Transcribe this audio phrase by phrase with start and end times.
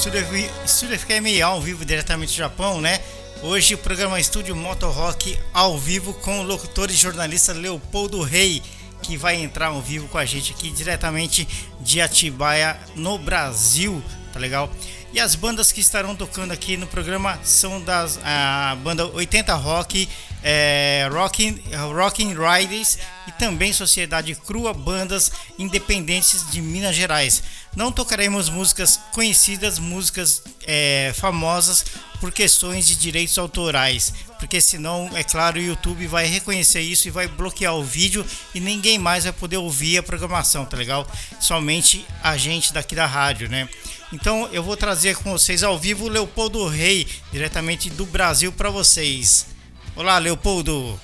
[0.00, 2.98] Estúdio FM ao vivo diretamente do Japão, né?
[3.42, 8.62] Hoje o programa Estúdio Moto Rock ao vivo com o locutor e jornalista Leopoldo Rei,
[9.02, 11.46] que vai entrar ao vivo com a gente aqui diretamente
[11.80, 14.72] de Atibaia, no Brasil, tá legal?
[15.12, 20.08] E as bandas que estarão tocando aqui no programa são das a banda 80 Rock,
[20.42, 27.42] é, Rockin' Riders e também Sociedade Crua, bandas independentes de Minas Gerais.
[27.74, 31.84] Não tocaremos músicas conhecidas, músicas é, famosas
[32.18, 37.10] por questões de direitos autorais, porque senão, é claro, o YouTube vai reconhecer isso e
[37.10, 41.06] vai bloquear o vídeo e ninguém mais vai poder ouvir a programação, tá legal?
[41.40, 43.68] Somente a gente daqui da rádio, né?
[44.12, 48.68] Então eu vou trazer com vocês ao vivo o Leopoldo Rei, diretamente do Brasil para
[48.68, 49.46] vocês.
[49.94, 51.00] Olá, Leopoldo.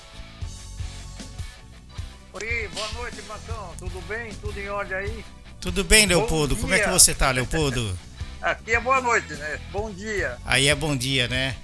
[2.33, 3.73] Oi, boa noite, Marcão.
[3.79, 4.33] Tudo bem?
[4.41, 5.25] Tudo em ordem aí?
[5.67, 6.55] Tudo bem, Leopoldo?
[6.55, 7.99] Como é que você tá, Leopoldo?
[8.41, 9.59] Aqui é boa noite, né?
[9.69, 10.37] Bom dia.
[10.45, 11.57] Aí é bom dia, né?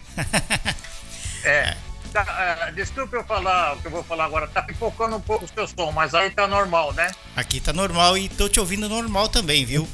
[1.46, 1.78] é.
[2.12, 4.46] Tá, uh, desculpa eu falar o que eu vou falar agora.
[4.50, 7.10] Tá pipocando um pouco o seu som, mas aí tá normal, né?
[7.34, 9.88] Aqui tá normal e tô te ouvindo normal também, viu?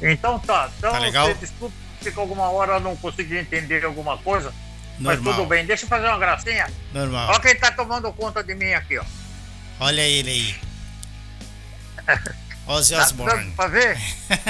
[0.00, 0.70] Então tá.
[0.78, 1.26] Então, tá legal?
[1.26, 4.54] Você, desculpa se alguma hora eu não consegui entender alguma coisa.
[5.00, 5.24] Normal.
[5.24, 6.70] Mas tudo bem, deixa eu fazer uma gracinha.
[6.94, 7.28] Normal.
[7.30, 9.04] Olha quem tá tomando conta de mim aqui, ó.
[9.80, 10.56] Olha ele aí.
[12.70, 13.50] Ozzy tá Osbourne.
[13.56, 13.98] Pra ver?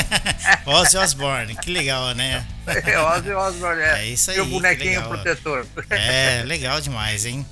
[0.67, 2.47] Ozzy Osbourne, que legal, né?
[2.67, 4.01] É, Ozzy Osbourne, é.
[4.01, 4.37] É isso aí.
[4.37, 5.67] E o bonequinho protetor.
[5.89, 7.47] É, legal demais, hein?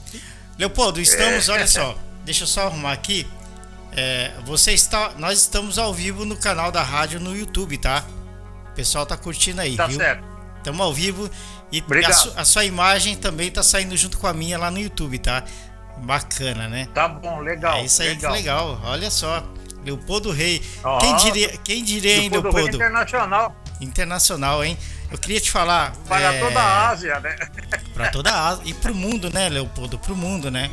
[0.58, 1.52] Leopoldo, estamos, é.
[1.52, 3.26] olha só, deixa eu só arrumar aqui.
[3.92, 8.04] É, você está, nós estamos ao vivo no canal da rádio no YouTube, tá?
[8.70, 9.96] O pessoal tá curtindo aí, tá viu?
[9.96, 10.22] Certo.
[10.58, 11.30] Estamos ao vivo
[11.72, 14.78] e a, su, a, sua imagem também tá saindo junto com a minha lá no
[14.78, 15.44] YouTube, tá?
[15.98, 16.88] Bacana, né?
[16.92, 17.78] Tá bom, legal.
[17.78, 18.32] É isso aí, legal.
[18.32, 18.80] que legal.
[18.84, 19.42] Olha só.
[19.84, 20.62] Leopoldo Rei.
[20.84, 22.56] Oh, quem diria, quem diria hein, Leopoldo?
[22.56, 22.76] Leopoldo?
[22.76, 23.64] internacional.
[23.80, 24.78] Internacional, hein?
[25.10, 25.92] Eu queria te falar.
[26.08, 26.40] Para é...
[26.40, 27.36] toda a Ásia, né?
[27.94, 28.62] Para toda a Ásia.
[28.66, 29.98] E pro mundo, né, Leopoldo?
[29.98, 30.70] Pro mundo, né?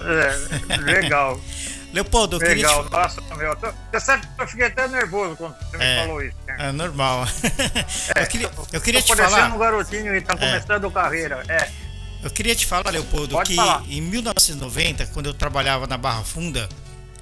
[0.00, 1.40] É, legal.
[1.92, 2.92] Leopoldo, eu Legal, queria te...
[2.92, 3.56] nossa, meu.
[3.56, 6.36] Você sabe que eu fiquei até nervoso quando você me é, falou isso.
[6.46, 6.56] Né?
[6.58, 7.26] É normal.
[8.14, 9.54] É, eu queria, eu queria te falar.
[9.54, 10.36] um garotinho e tá é.
[10.36, 10.90] começando é.
[10.90, 11.42] carreira.
[11.48, 11.68] É.
[12.22, 13.82] Eu queria te falar, Leopoldo, Pode que falar.
[13.88, 16.68] em 1990, quando eu trabalhava na Barra Funda,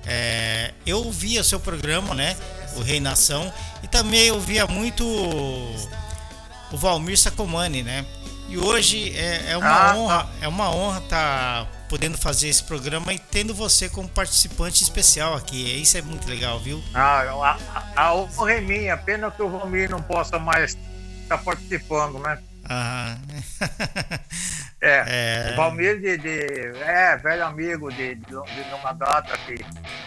[0.08, 2.36] é, eu ouvia seu programa, né?
[2.76, 3.52] O Rei Nação,
[3.82, 8.04] e também eu via muito o Valmir Sacomani, né?
[8.48, 9.96] E hoje é, é uma ah, tá.
[9.96, 10.30] honra, tá.
[10.40, 15.34] é uma honra estar tá podendo fazer esse programa e tendo você como participante especial
[15.34, 15.80] aqui.
[15.80, 16.82] Isso é muito legal, viu?
[16.94, 17.58] Ah,
[17.94, 20.78] a, a honra é minha, pena que o Valmir não possa mais
[21.22, 22.38] estar tá participando, né?
[22.70, 23.20] Aham.
[24.80, 25.52] É, é.
[25.52, 29.64] O Valmir de, de, é velho amigo de, de, de uma data que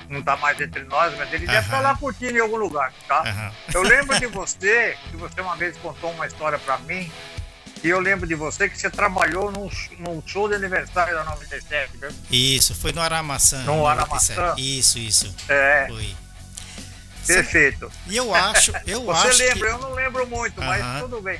[0.09, 2.93] não está mais entre nós, mas ele deve estar tá lá curtindo em algum lugar,
[3.05, 3.51] tá?
[3.73, 7.11] Eu lembro de você, que você uma vez contou uma história para mim,
[7.83, 9.69] e eu lembro de você que você trabalhou num,
[9.99, 12.09] num show de aniversário da 97, né?
[12.29, 13.63] Isso, foi no Aramaçã.
[13.63, 14.55] No Aramaçã?
[14.57, 15.35] Isso, isso.
[15.49, 15.87] É.
[15.89, 16.15] Foi.
[17.27, 17.91] Perfeito.
[18.07, 19.37] E eu acho, eu você acho.
[19.37, 19.67] Você lembra?
[19.67, 19.73] Que...
[19.75, 21.39] Eu não lembro muito, mas tudo bem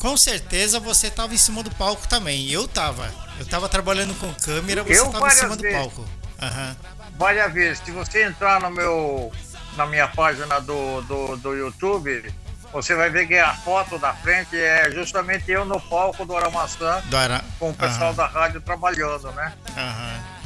[0.00, 2.50] com certeza você estava em cima do palco também.
[2.50, 3.08] Eu tava.
[3.38, 5.62] Eu tava trabalhando com câmera, você estava em cima vezes.
[5.62, 6.00] do palco.
[6.42, 6.76] Uhum.
[7.16, 7.82] Várias vezes.
[7.84, 9.30] Se você entrar no meu,
[9.76, 12.32] na minha página do, do, do YouTube,
[12.72, 17.02] você vai ver que a foto da frente é justamente eu no palco do Aramaçã
[17.06, 17.44] do Ara...
[17.58, 18.16] com o pessoal uhum.
[18.16, 19.52] da rádio trabalhando, né?
[19.76, 20.40] Uhum.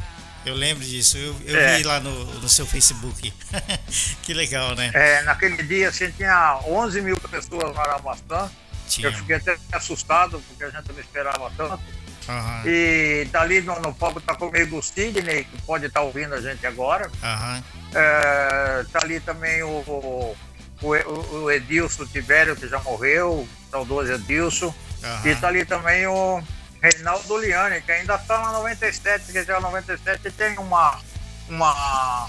[0.45, 1.77] Eu lembro disso, eu, eu é.
[1.77, 3.33] vi lá no, no seu Facebook.
[4.21, 4.91] que legal, né?
[4.93, 8.51] É, naquele dia assim, tinha 11 mil pessoas no Aramaçã.
[8.87, 9.07] Tinha.
[9.07, 11.83] Eu fiquei até assustado, porque a gente não esperava tanto.
[12.27, 12.61] Uhum.
[12.65, 16.41] E dali no, no palco tá comigo o Sidney, que pode estar tá ouvindo a
[16.41, 17.07] gente agora.
[17.07, 17.63] Uhum.
[17.93, 20.35] É, tá ali também o, o,
[20.81, 24.67] o, Edilson Tibério, que já morreu, saudoso Edilson.
[25.03, 25.31] Uhum.
[25.31, 26.43] E tá ali também o
[26.81, 30.99] Reinaldo Liane, que ainda tá na 97, que já 97 tem uma,
[31.47, 32.27] uma,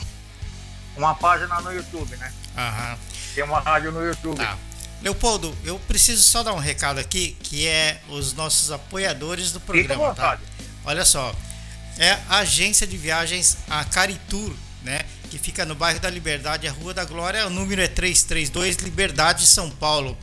[0.97, 2.33] uma página no YouTube, né?
[3.35, 4.39] Tem uma rádio no YouTube.
[4.39, 4.57] Tá.
[5.03, 10.15] Leopoldo, eu preciso só dar um recado aqui, que é os nossos apoiadores do programa,
[10.15, 10.39] tá?
[10.85, 11.35] Olha só,
[11.99, 14.53] é a agência de viagens a Caritur,
[14.83, 15.01] né?
[15.31, 19.47] Que fica no bairro da Liberdade, a Rua da Glória, o número é 332 Liberdade,
[19.47, 20.17] São Paulo.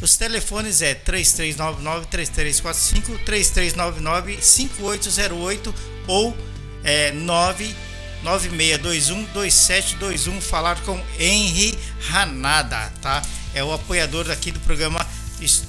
[0.00, 5.74] Os telefones é 3399 3345 3399 5808
[6.06, 6.36] ou
[6.82, 7.89] é 99621
[8.22, 11.78] 2721 falar com Henry
[12.12, 13.22] Hanada, tá?
[13.54, 15.04] é o apoiador aqui do programa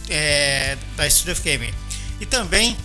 [0.09, 1.73] é, da Studio FM.
[2.19, 2.77] E também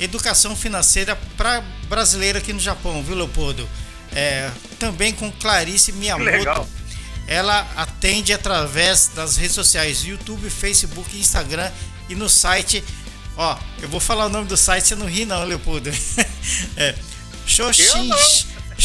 [0.00, 3.68] educação financeira para brasileiro aqui no Japão, viu, Leopoldo?
[4.12, 6.68] É, também com Clarice Miyamoto.
[7.26, 11.70] ela atende através das redes sociais YouTube, Facebook, Instagram
[12.08, 12.82] e no site.
[13.36, 15.90] Ó, eu vou falar o nome do site, você não ri não, Leopoldo.
[16.76, 16.94] é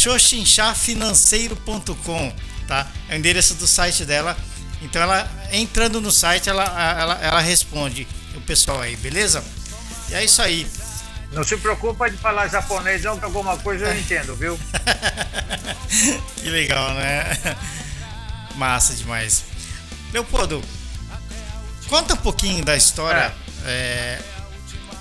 [0.03, 2.33] xoxinchafinanceiro.com,
[2.67, 2.85] tá?
[3.07, 4.35] É o endereço do site dela.
[4.81, 6.65] Então ela entrando no site, ela,
[6.99, 8.05] ela, ela responde
[8.35, 9.41] o pessoal aí, beleza?
[10.09, 10.67] E é isso aí.
[11.31, 14.59] Não se preocupa de falar japonês, não, que alguma coisa eu entendo, viu?
[16.35, 17.23] que legal, né?
[18.55, 19.45] Massa demais.
[20.11, 20.61] Leopoldo,
[21.87, 23.33] conta um pouquinho da história
[23.65, 24.19] é.
[24.19, 24.21] É,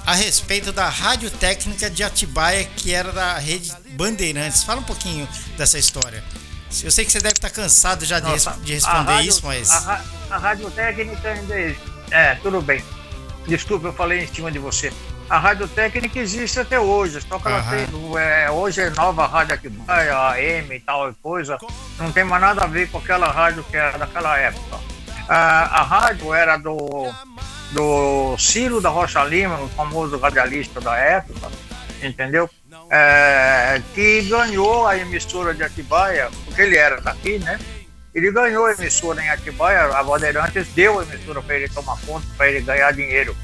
[0.06, 4.62] a respeito da rádio técnica de Atibaia, que era da rede Bandeirantes.
[4.62, 6.22] Fala um pouquinho dessa história.
[6.82, 9.70] Eu sei que você deve estar cansado já Nossa, de, de, responder rádio, isso, mas.
[9.70, 11.54] A, a rádio técnica ainda.
[12.10, 12.82] É, tudo bem.
[13.46, 14.92] Desculpa, eu falei em cima de você
[15.32, 17.86] a rádio técnica existe até hoje, só que ela tem,
[18.18, 21.56] é, hoje é nova rádio aqui, a AM e tal coisa,
[21.98, 24.78] não tem mais nada a ver com aquela rádio que era daquela época.
[25.26, 27.10] A, a rádio era do,
[27.70, 31.50] do Ciro da Rocha Lima, o famoso radialista da época,
[32.02, 32.50] entendeu?
[32.94, 37.58] É, que ganhou a emissora de Atibaia, porque ele era daqui, né?
[38.14, 42.26] Ele ganhou a emissora em Atibaia, a Bandeirantes deu a emissora para ele tomar conta,
[42.36, 43.34] para ele ganhar dinheiro.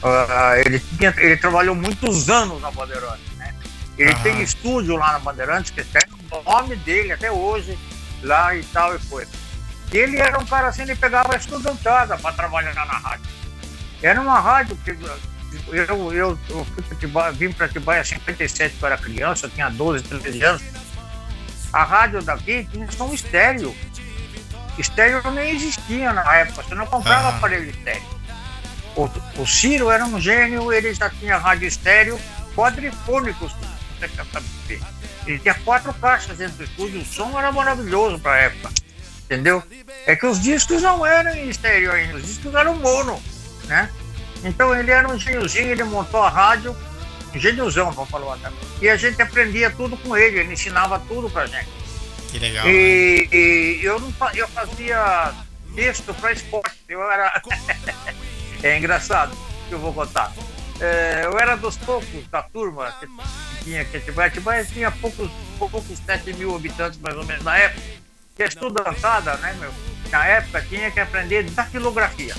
[0.00, 3.52] Uh, ele, tinha, ele trabalhou muitos anos na Bandeirantes, né?
[3.98, 4.22] Ele uhum.
[4.22, 7.76] tem estúdio lá na Bandeirantes, que tem o nome dele até hoje,
[8.22, 9.30] lá e tal e coisa.
[9.92, 13.26] E ele era um cara assim, ele pegava estudantada para trabalhar na rádio.
[14.00, 14.96] Era uma rádio que
[15.68, 20.42] eu, eu, eu, eu vim para Atibaia em 57 para criança, eu tinha 12, 13
[20.42, 20.62] anos.
[21.72, 23.74] A rádio daqui tinha som estéreo.
[24.78, 27.36] Estéreo nem existia na época, você não comprava uhum.
[27.36, 28.18] aparelho estéreo.
[28.96, 29.08] O,
[29.42, 32.18] o Ciro era um gênio, ele já tinha rádio estéreo
[32.54, 33.52] quadrifônicos,
[33.98, 34.80] você quer saber.
[35.26, 38.70] Ele tinha quatro caixas dentro do estúdio, o som era maravilhoso para a época,
[39.24, 39.62] entendeu?
[40.06, 43.22] É que os discos não eram em estéreo ainda, os discos eram mono,
[43.66, 43.90] né?
[44.44, 46.76] Então ele era um gêniozinho, ele montou a rádio,
[47.34, 48.50] gêniozão, vamos falar até.
[48.80, 51.68] E a gente aprendia tudo com ele, ele ensinava tudo pra gente.
[52.30, 52.66] Que legal.
[52.68, 53.36] E, né?
[53.36, 55.32] e eu, não, eu fazia
[55.74, 57.42] texto para esporte, eu era.
[58.60, 60.32] É engraçado que eu vou contar.
[60.80, 63.06] É, eu era dos poucos da turma que
[63.62, 64.28] tinha que Atibaia.
[64.28, 67.80] Atibaia tinha poucos, poucos 7 mil habitantes mais ou menos na época.
[68.36, 69.72] E estudantada, né, meu?
[70.10, 72.34] Na época tinha que aprender datilografia.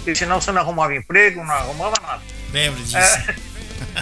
[0.00, 2.22] Porque senão você não arrumava emprego, não arrumava nada.
[2.52, 2.96] Lembro disso.
[2.96, 3.34] É,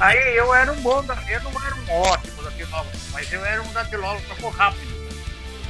[0.01, 3.73] aí eu era um bom, eu não era um ótimo datilógrafo, mas eu era um
[3.73, 4.99] datilógrafo rápido.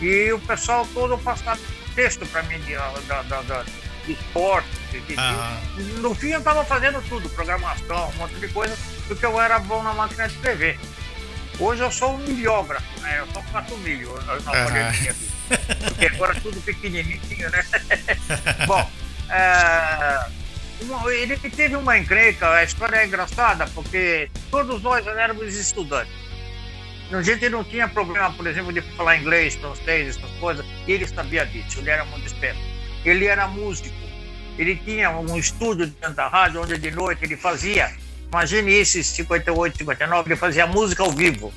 [0.00, 1.58] E o pessoal todo passava
[1.94, 3.64] texto para mim de, da, da, da
[4.06, 4.68] de esporte.
[4.94, 6.00] Uhum.
[6.00, 9.82] No fim eu estava fazendo tudo, programação, um monte de coisa, porque eu era bom
[9.82, 10.78] na máquina de escrever.
[11.58, 13.18] Hoje eu sou um milhógrafo, né?
[13.18, 15.14] Eu só faço milho na uhum.
[15.88, 17.66] Porque agora tudo pequenininho, né?
[18.66, 18.90] bom,
[19.30, 20.30] é,
[21.20, 26.12] ele teve uma encrenca, a história é engraçada, porque todos nós éramos estudantes.
[27.10, 31.46] A gente não tinha problema, por exemplo, de falar inglês, francês, essas coisas, ele sabia
[31.46, 32.60] disso, ele era muito esperto.
[33.04, 33.96] Ele era músico.
[34.58, 37.90] Ele tinha um estúdio dentro da rádio, onde de noite ele fazia,
[38.30, 41.52] imagine isso, 58, 59, ele fazia música ao vivo.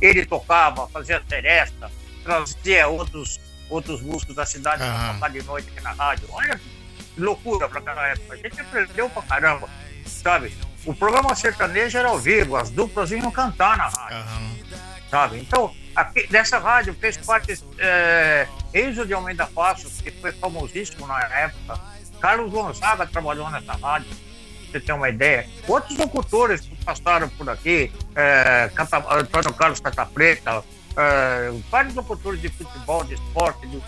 [0.00, 1.90] Ele tocava, fazia seresta,
[2.24, 4.88] trazia outros, outros músicos da cidade uhum.
[4.88, 6.28] para tocar de noite aqui na rádio.
[6.30, 8.34] Olha que loucura para aquela época.
[8.34, 9.68] A gente aprendeu pra caramba,
[10.06, 10.56] sabe?
[10.84, 14.18] O programa sertanejo era ao vivo, as duplas iam cantar na rádio.
[14.18, 14.64] Uhum.
[15.10, 15.38] Sabe?
[15.38, 21.22] Então, aqui, dessa rádio fez parte é, Enzo de Almeida Passos, que foi famosíssimo na
[21.22, 21.80] época.
[22.20, 25.48] Carlos Gonzaga trabalhou nessa rádio, pra você ter uma ideia.
[25.68, 30.64] Outros locutores que passaram por aqui, é, Cata, Antônio Carlos Catapreta,
[30.96, 33.66] é, vários locutores de futebol, de esporte.
[33.66, 33.82] De...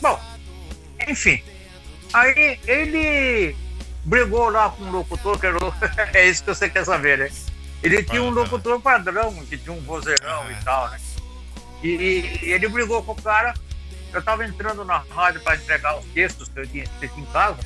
[0.00, 0.20] Bom,
[1.08, 1.42] enfim.
[2.12, 3.56] Aí ele
[4.04, 5.58] brigou lá com um locutor, que era...
[6.12, 7.30] é isso que você quer saber, né?
[7.82, 11.00] Ele tinha um locutor padrão, que tinha um vozeirão e tal, né?
[11.82, 11.88] E,
[12.42, 13.54] e ele brigou com o cara
[14.12, 17.58] eu estava entrando na rádio para entregar os textos que eu tinha escrito em casa,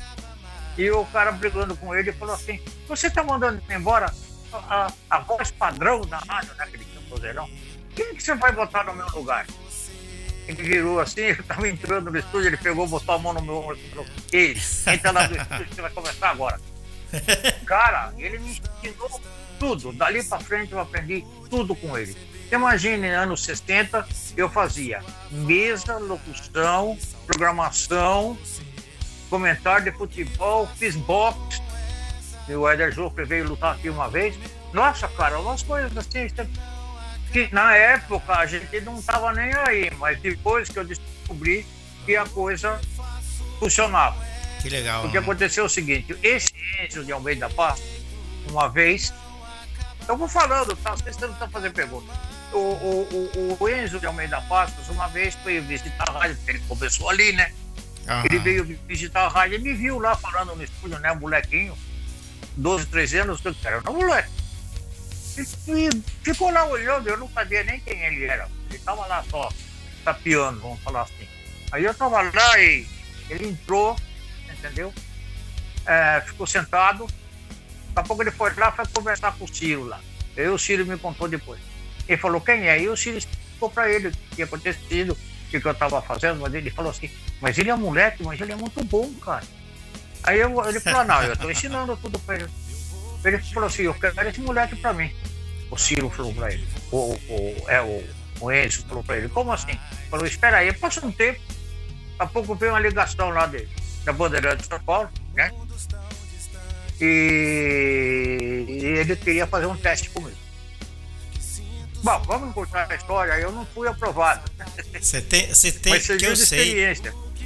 [0.77, 4.13] e o cara brigando com ele falou assim: Você está mandando embora
[4.53, 6.63] a, a, voz padrão da rádio, né?
[6.63, 7.49] Aquele vozeirão.
[7.95, 9.47] Quem que você vai botar no meu lugar?
[10.47, 13.55] Ele virou assim, eu estava entrando no estúdio, ele pegou, botou a mão no meu
[13.55, 14.55] ombro e falou: Ei,
[14.93, 16.59] entra lá no estúdio, você vai começar agora.
[17.65, 19.21] Cara, ele me ensinou
[19.59, 19.93] tudo.
[19.93, 22.15] Dali para frente eu aprendi tudo com ele.
[22.51, 28.37] Imagine, anos 60, eu fazia mesa, locução, programação,
[29.29, 31.61] comentário de futebol, fiz boxe.
[32.47, 34.37] E o Eder Joffre veio lutar aqui uma vez.
[34.71, 36.27] Nossa, cara, umas coisas assim,
[37.35, 41.67] que na época a gente não estava nem aí, mas depois que eu descobri
[42.05, 42.79] que a coisa
[43.59, 44.15] funcionava.
[44.61, 45.01] Que legal.
[45.01, 47.81] Porque aconteceu o seguinte, esse Enzo de Almeida Paz,
[48.49, 49.13] uma vez,
[50.07, 50.91] eu vou falando, tá?
[50.91, 52.09] Vocês não estão fazendo pergunta.
[52.53, 56.59] O, o, o, o, Enzo de Almeida Pastos, uma vez foi visitar a rádio, ele
[56.69, 57.51] começou ali, né?
[58.07, 58.25] Uhum.
[58.27, 61.13] Ele veio visitar a rádio e me viu lá falando no estúdio, né?
[61.13, 61.77] Molequinho,
[62.55, 64.44] 12, 13 anos, eu era um moleque.
[65.37, 65.89] E,
[66.23, 68.47] ficou lá olhando, eu não sabia nem quem ele era.
[68.69, 69.51] Ele estava lá só,
[70.03, 71.27] tapeando, vamos falar assim.
[71.71, 72.87] Aí eu estava lá e
[73.29, 73.95] ele entrou,
[74.49, 74.93] entendeu?
[75.85, 77.05] É, ficou sentado.
[77.93, 79.99] Daqui a pouco ele foi lá foi conversar com o Ciro lá.
[80.37, 81.59] Aí o Ciro me contou depois.
[82.07, 82.81] Ele falou, quem é?
[82.81, 86.01] E o Ciro explicou para ele o que tinha acontecido, o que, que eu estava
[86.01, 87.09] fazendo, mas ele falou assim,
[87.41, 89.43] mas ele é moleque, mas ele é muito bom, cara.
[90.23, 92.49] Aí eu, ele falou, não, eu estou ensinando tudo para ele.
[93.25, 95.11] Ele falou assim, eu quero esse moleque para mim.
[95.71, 96.67] O Ciro falou para ele.
[96.91, 98.03] O, o, é, o,
[98.39, 99.77] o Enzo falou para ele, como assim?
[100.09, 101.39] Falou, espera aí, passou um tempo.
[101.39, 101.55] Daqui
[102.19, 103.69] a pouco veio uma ligação lá dele,
[104.05, 105.51] da Bandeirante de São Paulo, né?
[107.01, 110.37] E, e ele queria fazer um teste comigo.
[112.01, 113.33] Bom, vamos contar a história.
[113.33, 114.49] Eu não fui aprovado.
[115.01, 116.95] Você tem, você tem Mas que eu sei.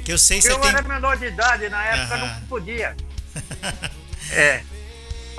[0.04, 0.68] Que eu sei Eu tem...
[0.68, 2.26] era menor de idade, na época uhum.
[2.26, 2.96] não podia.
[4.32, 4.62] é.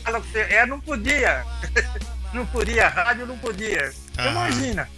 [0.04, 1.46] Fala que é, não podia.
[2.34, 3.94] não podia, rádio não podia.
[4.18, 4.32] Uhum.
[4.32, 4.90] Imagina.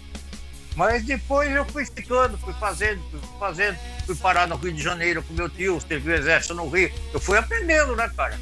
[0.76, 5.22] Mas depois eu fui ficando, fui fazendo, fui fazendo, fui parar no Rio de Janeiro
[5.22, 6.92] com meu tio, teve o exército no Rio.
[7.14, 8.40] Eu fui aprendendo, né, cara?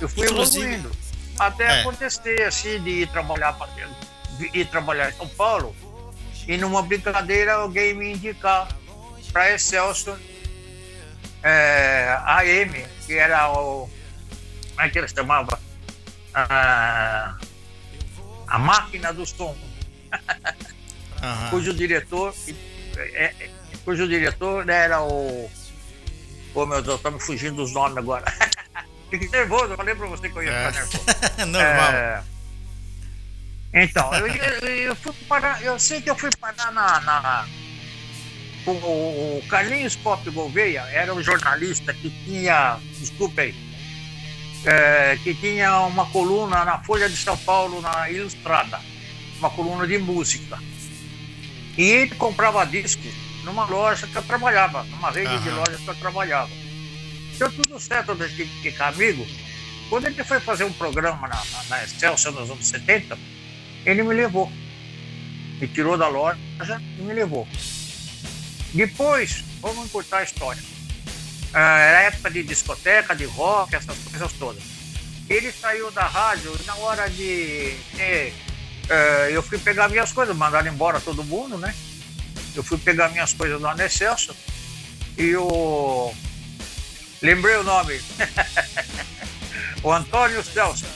[0.00, 0.90] Eu fui Inclusive, evoluindo.
[1.38, 1.80] Até é.
[1.80, 4.10] acontecer assim de ir trabalhar para dentro
[4.54, 5.74] ir trabalhar em São Paulo
[6.46, 8.68] e numa brincadeira alguém me indicar
[9.32, 10.18] para Excelsior
[11.42, 13.88] é, AM, que era o.
[14.70, 15.60] Como é que ele chamava?
[16.34, 17.36] A,
[18.46, 19.56] a máquina do som.
[21.22, 21.50] Uhum.
[21.50, 22.34] cujo diretor
[22.96, 23.50] é, é,
[23.84, 25.50] cujo diretor era o.
[26.52, 28.24] Pô, meu Deus, tá me fugindo dos nomes agora.
[29.10, 30.72] Fiquei nervoso, eu falei pra você que eu ia ficar é.
[30.72, 31.04] nervoso.
[31.46, 31.92] Normal.
[31.92, 32.22] É,
[33.72, 37.00] então, eu, eu, eu, fui parar, eu sei que eu fui parar na.
[37.00, 37.48] na
[38.66, 43.54] o, o Carlinhos Pop Gouveia era um jornalista que tinha, desculpe aí,
[44.64, 48.80] é, que tinha uma coluna na Folha de São Paulo, na Ilustrada,
[49.38, 50.58] uma coluna de música.
[51.76, 53.12] E ele comprava discos
[53.44, 55.40] numa loja que eu trabalhava, numa rede uhum.
[55.40, 56.50] de lojas que eu trabalhava.
[57.38, 59.26] Deu tudo certo desde que amigo.
[59.88, 63.18] Quando ele foi fazer um programa na, na, na Excelsior nos anos 70,
[63.86, 64.50] ele me levou.
[65.58, 66.38] Me tirou da loja
[66.98, 67.48] e me levou.
[68.72, 70.62] Depois, vamos encurtar a história.
[71.52, 74.62] Ah, era época de discoteca, de rock, essas coisas todas.
[75.28, 77.76] Ele saiu da rádio na hora de.
[77.94, 81.74] uh, eu fui pegar minhas coisas, mandaram embora todo mundo, né?
[82.54, 84.34] Eu fui pegar minhas coisas lá no Excelso
[85.16, 86.12] e o.
[87.22, 88.00] Lembrei o nome.
[89.82, 90.86] o Antônio Celso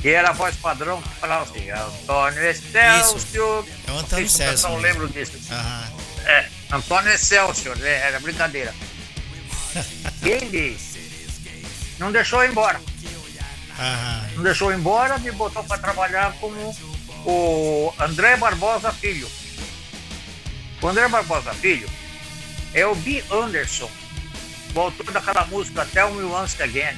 [0.00, 3.66] que era a voz padrão que falava assim, Antônio Excelsior.
[3.86, 4.72] É o Antônio Excelsior.
[4.72, 5.32] Não lembro disso.
[5.50, 6.00] Uhum.
[6.26, 7.90] É, Antônio Excelsior, né?
[8.06, 8.74] era brincadeira.
[10.22, 10.76] Ele
[11.98, 12.78] não deixou embora.
[12.78, 14.36] Uhum.
[14.36, 16.76] Não deixou embora, me botou para trabalhar como
[17.24, 19.28] o André Barbosa Filho.
[20.82, 21.88] O André Barbosa Filho
[22.74, 23.22] é o B.
[23.30, 23.90] Anderson,
[24.74, 26.96] o autor daquela música Tell Me Once Again.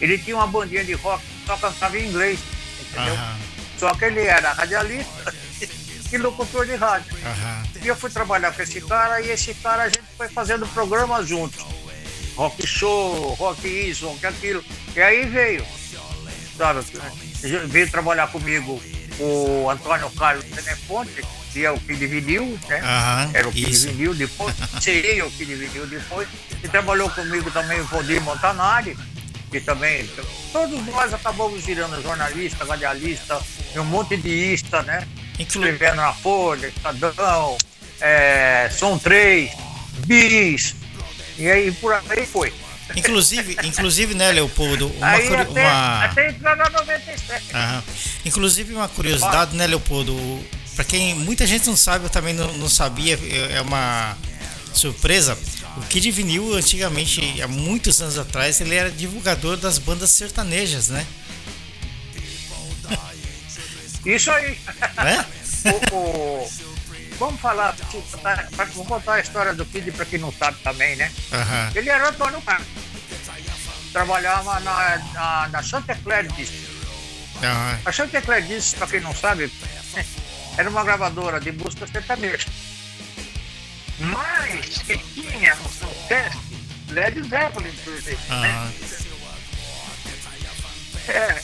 [0.00, 2.38] Ele tinha uma bandinha de rock só cantava em inglês,
[2.82, 3.16] entendeu?
[3.78, 5.34] Só que ele era radialista
[6.12, 7.16] e locutor de rádio.
[7.82, 11.26] E eu fui trabalhar com esse cara e esse cara a gente foi fazendo programas
[11.26, 11.64] juntos.
[12.38, 14.64] Rock show, rock isso, rock aquilo.
[14.94, 15.66] E aí veio,
[16.56, 16.86] sabe?
[17.66, 18.80] Veio trabalhar comigo
[19.18, 21.20] o Antônio Carlos Tenefonte,
[21.52, 22.80] que é o que dividiu, né?
[23.34, 23.88] Era o que isso.
[23.88, 26.28] dividiu depois, seria o que dividiu depois.
[26.62, 28.96] E trabalhou comigo também o Valdir Montanari,
[29.50, 30.08] que também
[30.52, 33.42] todos nós acabamos virando jornalista, radialista,
[33.74, 35.04] um monte de ista, né?
[35.36, 37.58] Escrevendo na Folha, Estadão,
[38.00, 39.50] é, Som 3,
[40.06, 40.76] Bis,
[41.38, 42.52] e aí por aí foi.
[42.96, 46.04] Inclusive, inclusive, né, Leopoldo, uma, aí até, uma...
[46.04, 47.54] até entrar na 97.
[47.54, 47.84] Aham.
[48.24, 50.16] Inclusive uma curiosidade, né, Leopoldo,
[50.74, 53.18] para quem muita gente não sabe, eu também não, não sabia,
[53.50, 54.16] é uma
[54.72, 55.38] surpresa.
[55.76, 61.06] O Kid Vinil, antigamente, há muitos anos atrás, ele era divulgador das bandas sertanejas, né?
[64.04, 64.58] Isso aí.
[64.96, 65.24] É?
[65.92, 66.50] o, o,
[67.18, 67.74] vamos falar,
[68.52, 71.12] vamos contar a história do Kid para quem não sabe também, né?
[71.32, 71.70] Uhum.
[71.74, 72.66] Ele era Antônio Carlos.
[73.92, 75.98] Trabalhava na, na, na Santa.
[76.04, 77.78] Uhum.
[77.84, 79.52] A Santa Clara Disc, para quem não sabe,
[80.56, 82.46] era uma gravadora de música sertaneja.
[83.98, 86.38] Mas que tinha no seu teste
[86.90, 88.24] Led Zeppelin, por exemplo.
[88.30, 88.40] Uhum.
[88.40, 88.72] Né?
[91.08, 91.42] É,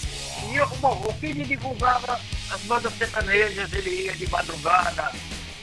[0.53, 5.11] e bom, o Kid divulgava as bandas sertanejas, ele ia de madrugada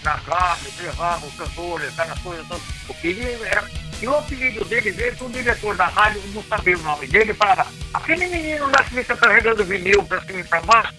[0.04, 2.64] na rádio, levava o cantor, aquelas coisas todas.
[2.90, 3.70] O Kid era.
[4.02, 7.36] E o apelido dele veio que o diretor da rádio não sabia o nome dele,
[7.36, 10.94] falava, aquele menino lá que fica carregando vinil pra cima e pra baixo,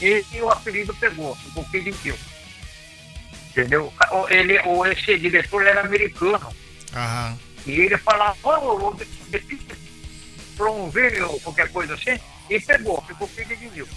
[0.00, 2.18] e, e o apelido pegou, o Kid Kill.
[3.48, 3.92] Entendeu?
[4.28, 6.54] Ele, o, esse diretor era americano.
[7.64, 8.94] E ele falava, oh,
[10.56, 12.18] promover ou qualquer coisa assim,
[12.50, 13.88] e pegou, ficou filho de mil.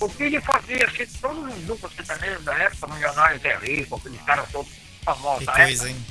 [0.00, 4.20] O que ele fazia, assim, todos os duplos sertanejos da época, Milionários é Rico, aqueles
[4.22, 4.72] caras todos
[5.04, 6.04] famosos da coisa, época,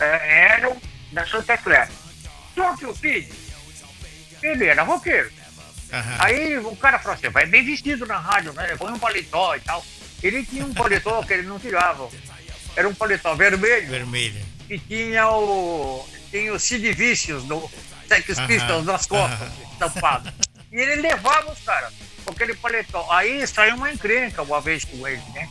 [0.00, 0.76] é, eram
[1.12, 1.90] da Santa Clara.
[2.54, 3.34] Só que o filho,
[4.42, 5.30] ele era roqueiro.
[5.92, 6.16] Uhum.
[6.18, 8.76] Aí o cara falou assim, vai bem vestido na rádio, né?
[8.76, 9.84] Põe um paletó e tal.
[10.22, 12.08] Ele tinha um paletó que ele não tirava.
[12.76, 13.88] Era um paletó vermelho.
[13.88, 14.40] Vermelho.
[14.68, 16.08] E tinha o.
[16.30, 17.70] Tinha o Sid Vicious do
[18.08, 20.32] Sex Pistols nas costas, estampado.
[20.70, 21.92] E ele levava os caras
[22.24, 23.06] com aquele paletó.
[23.10, 25.48] Aí saiu uma encrenca uma vez com ele, né?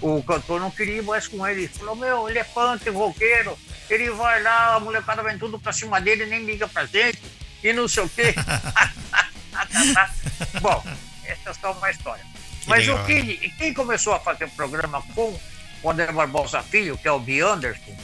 [0.00, 1.62] O cantor não queria ir mais com ele.
[1.62, 3.58] Ele falou, meu, ele é punk, roqueiro.
[3.90, 7.20] Ele vai lá, a molecada vem tudo pra cima dele, nem liga pra gente.
[7.62, 8.34] E não sei o quê.
[10.60, 10.84] Bom,
[11.24, 12.24] essa é só uma história.
[12.62, 13.02] Que Mas legal.
[13.02, 15.38] o que, quem começou a fazer o programa com
[15.82, 17.40] o André Barbosa Filho, que é o B.
[17.40, 17.96] Anderson,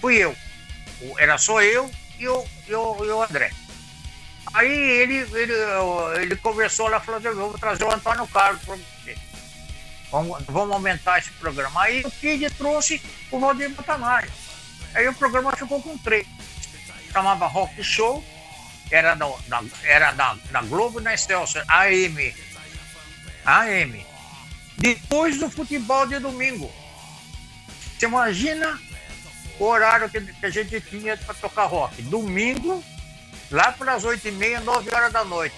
[0.00, 0.34] fui eu.
[1.18, 3.50] Era só eu e o, e o, e o André.
[4.54, 5.52] Aí ele, ele,
[6.22, 9.18] ele conversou lá, falou, eu vou trazer o Antônio Carlos para você.
[10.12, 11.82] Vamos, vamos aumentar esse programa.
[11.82, 14.30] Aí o Kid trouxe o Valdir Montanari.
[14.94, 16.24] Aí o programa ficou com três.
[17.12, 18.24] Chamava Rock Show,
[18.92, 19.26] era, na,
[19.82, 22.34] era na Globo e na Excelsior, AM.
[23.44, 24.06] AM.
[24.78, 26.72] Depois do futebol de domingo.
[27.98, 28.80] Você imagina
[29.58, 32.02] o horário que, que a gente tinha para tocar rock.
[32.02, 32.84] Domingo,
[33.50, 35.54] lá pelas oito e meia, nove horas da noite.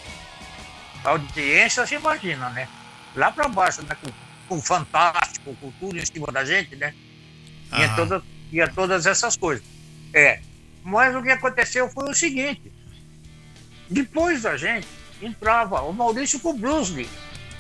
[1.05, 2.69] A audiência, você imagina, né?
[3.15, 3.97] Lá para baixo, né?
[4.01, 4.11] Com,
[4.49, 6.95] com Fantástico, com tudo em cima da gente, né?
[7.73, 7.97] Tinha, uhum.
[7.97, 9.65] todas, tinha todas essas coisas.
[10.13, 10.41] É.
[10.83, 12.73] Mas o que aconteceu foi o seguinte.
[13.89, 14.87] Depois da gente,
[15.23, 17.09] entrava o Maurício com Bruce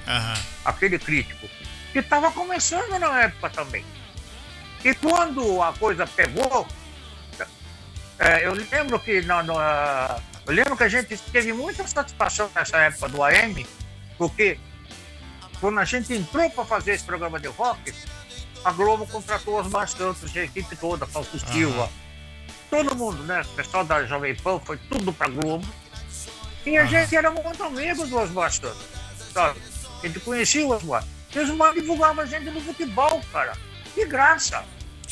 [0.06, 0.42] uhum.
[0.64, 1.48] aquele crítico,
[1.92, 3.84] que estava começando na época também.
[4.84, 6.66] E quando a coisa pegou,
[8.18, 9.54] é, eu lembro que no, no,
[10.46, 13.66] eu lembro que a gente teve muita satisfação nessa época do AM,
[14.16, 14.58] porque
[15.60, 17.92] quando a gente entrou para fazer esse programa de rock,
[18.64, 21.52] a Globo contratou os Santos, a equipe toda, Fausto uhum.
[21.52, 21.90] Silva,
[22.70, 23.42] todo mundo, né?
[23.42, 25.66] O pessoal da Jovem Pan foi tudo para Globo.
[26.64, 26.88] E a uhum.
[26.88, 28.86] gente era muito amigo do Osmar Santos,
[29.32, 29.60] sabe?
[30.02, 31.04] A gente conhecia o Osmar.
[31.34, 33.52] E o Osmar divulgava a gente no futebol, cara.
[33.94, 34.64] Que graça.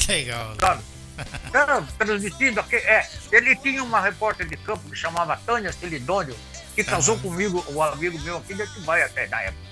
[0.08, 0.54] Legal.
[0.58, 0.82] Sabe?
[1.52, 2.76] Era transmitido aqui.
[2.76, 6.36] É, ele tinha uma repórter de campo que chamava Tânia Celidônio,
[6.74, 7.22] que casou uhum.
[7.22, 9.64] comigo, o um amigo meu aqui de Atibaia até na época.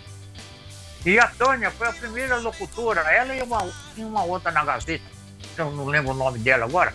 [1.04, 5.04] E a Tânia foi a primeira locutora, ela e uma, uma outra na Gazeta,
[5.58, 6.94] eu não lembro o nome dela agora.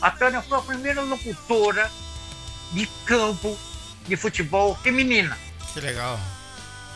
[0.00, 1.90] A Tânia foi a primeira locutora
[2.72, 3.56] de campo
[4.06, 5.38] de futebol feminina.
[5.72, 6.18] Que legal.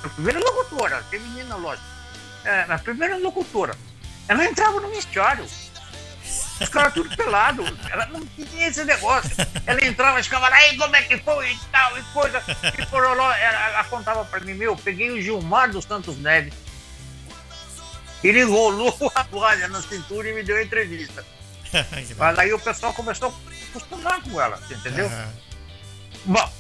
[0.04, 1.86] A primeira locutora, feminina, lógico.
[2.44, 3.74] É, a primeira locutora.
[4.28, 5.46] Ela entrava no vestiário.
[6.60, 7.64] Os caras tudo pelado.
[7.90, 9.30] Ela não tinha esse negócio.
[9.66, 12.42] Ela entrava, ficava lá, e como é que foi e tal, e coisa.
[12.78, 16.54] E por ela, ela contava pra mim, meu, peguei o Gilmar dos Santos Neves.
[18.24, 21.24] Ele enrolou a toalha na cintura e me deu a entrevista.
[22.16, 25.06] Mas aí o pessoal começou a acostumar com ela, entendeu?
[25.06, 25.32] Uhum.
[26.26, 26.52] Bom,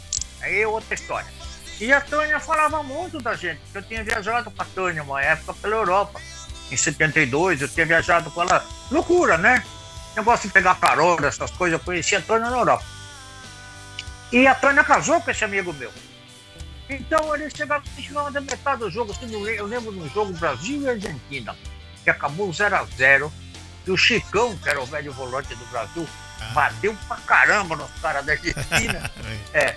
[0.42, 1.36] aí é outra história.
[1.80, 5.52] E a Tânia falava muito da gente, eu tinha viajado com a Tânia uma época
[5.54, 6.20] pela Europa
[6.70, 8.66] em 72, eu tinha viajado com ela.
[8.90, 9.62] Loucura, né?
[10.16, 11.78] Negócio de pegar carona, essas coisas.
[11.78, 12.84] Eu conheci a Tânia na Europa.
[14.32, 15.92] E a Tânia casou com esse amigo meu.
[16.88, 19.12] Então ele chegava, chegava da metade do jogo.
[19.12, 21.54] Assim, eu lembro de um jogo Brasil e Argentina,
[22.02, 23.32] que acabou 0 a 0
[23.86, 26.08] E o Chicão, que era o velho volante do Brasil,
[26.40, 26.44] ah.
[26.54, 29.10] bateu pra caramba nos caras da Argentina.
[29.52, 29.76] é.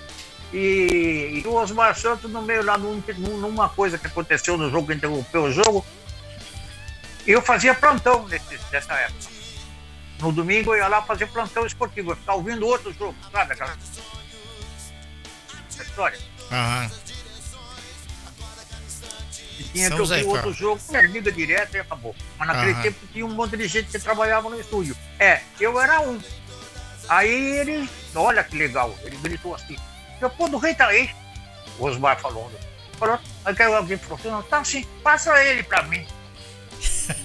[0.52, 3.04] E, e, o Osmar Santos no meio lá num,
[3.38, 5.86] numa coisa que aconteceu no jogo, que interrompeu o jogo,
[7.28, 9.39] eu fazia plantão nesse, nessa época.
[10.20, 13.78] No domingo eu ia lá fazer plantão esportivo, eu ficava ouvindo outro jogo, sabe aquela
[15.82, 16.20] história?
[16.52, 16.92] Aham.
[19.60, 22.16] E tinha que ouvir outro jogo, né, liga direto e acabou.
[22.38, 22.82] Mas naquele Aham.
[22.82, 24.96] tempo tinha um monte de gente que trabalhava no estúdio.
[25.18, 26.20] É, eu era um.
[27.08, 29.78] Aí ele, olha que legal, ele gritou assim,
[30.22, 31.10] eu pô, do rei tá aí.
[31.78, 32.52] O Osmar falou,
[32.98, 36.06] falou, aí alguém falou assim, tá assim, passa ele pra mim.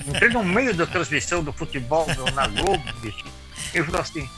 [0.06, 3.24] Entrei no meio da transmissão do futebol na Globo, bicho.
[3.72, 4.28] Ele falou assim,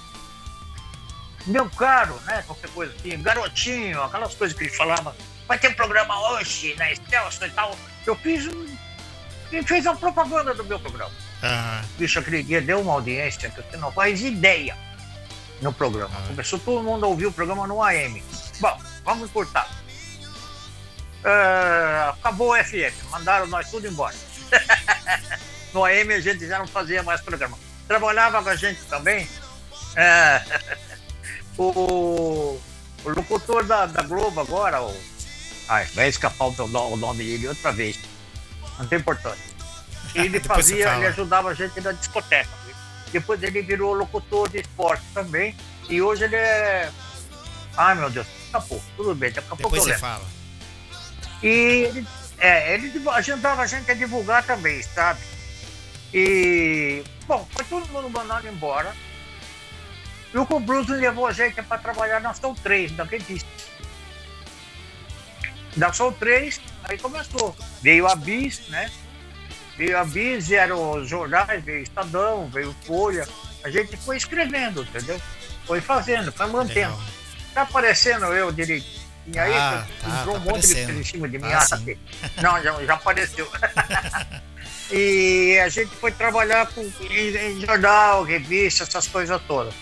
[1.47, 2.43] meu caro, né?
[2.47, 5.15] Qualquer coisa assim, garotinho, aquelas coisas que ele falava,
[5.47, 7.77] vai ter um programa hoje na Excelsior e tal.
[8.05, 8.77] Eu fiz um.
[9.53, 11.13] Ele fez uma propaganda do meu programa.
[11.43, 11.89] Uhum.
[11.99, 14.77] Bicho, aquele dia deu uma audiência que você não faz ideia
[15.63, 16.19] no programa.
[16.21, 16.29] Uhum.
[16.29, 18.23] Começou todo mundo a ouvir o programa no AM.
[18.61, 19.71] Bom, vamos cortar.
[21.23, 24.15] Uh, acabou o FM, mandaram nós tudo embora.
[25.73, 27.59] no AM a gente já não fazia mais programa.
[27.87, 29.29] Trabalhava com a gente também.
[29.95, 30.43] É,
[31.59, 32.61] o,
[33.05, 34.95] o locutor da, da Globo agora, o,
[35.69, 36.55] ai, vai escapar o,
[36.93, 37.99] o nome dele outra vez.
[38.79, 39.57] Não tem importância.
[40.15, 42.49] Ele fazia, ele ajudava a gente na discoteca.
[43.13, 45.55] Depois ele virou locutor de esporte também.
[45.91, 46.91] E hoje ele é.
[47.77, 50.25] Ai meu Deus, acabou, tudo bem, daqui a pouco eu você fala.
[51.43, 52.07] E ele,
[52.39, 55.21] é, ele ajudava a gente a divulgar também, sabe?
[56.13, 58.95] E, bom, foi todo mundo mandado embora.
[60.33, 63.49] E o Bruce levou a gente para trabalhar na Soul 3, da revista.
[65.77, 67.57] Da Soul 3, aí começou.
[67.83, 68.91] Veio a Bis, né?
[69.77, 73.27] Veio a Bis, eram os jornais, veio Estadão, veio Folha.
[73.65, 75.21] A gente foi escrevendo, entendeu?
[75.67, 76.97] Foi fazendo, foi mantendo.
[76.97, 77.01] Legal.
[77.55, 79.06] Tá aparecendo eu direito.
[79.33, 81.53] E aí ah, tá, entrou tá um monte de em cima de mim.
[81.53, 81.81] Ah, tá
[82.43, 83.51] Não, já, já apareceu.
[84.91, 89.75] e a gente foi trabalhar com, em, em jornal, revista, essas coisas todas.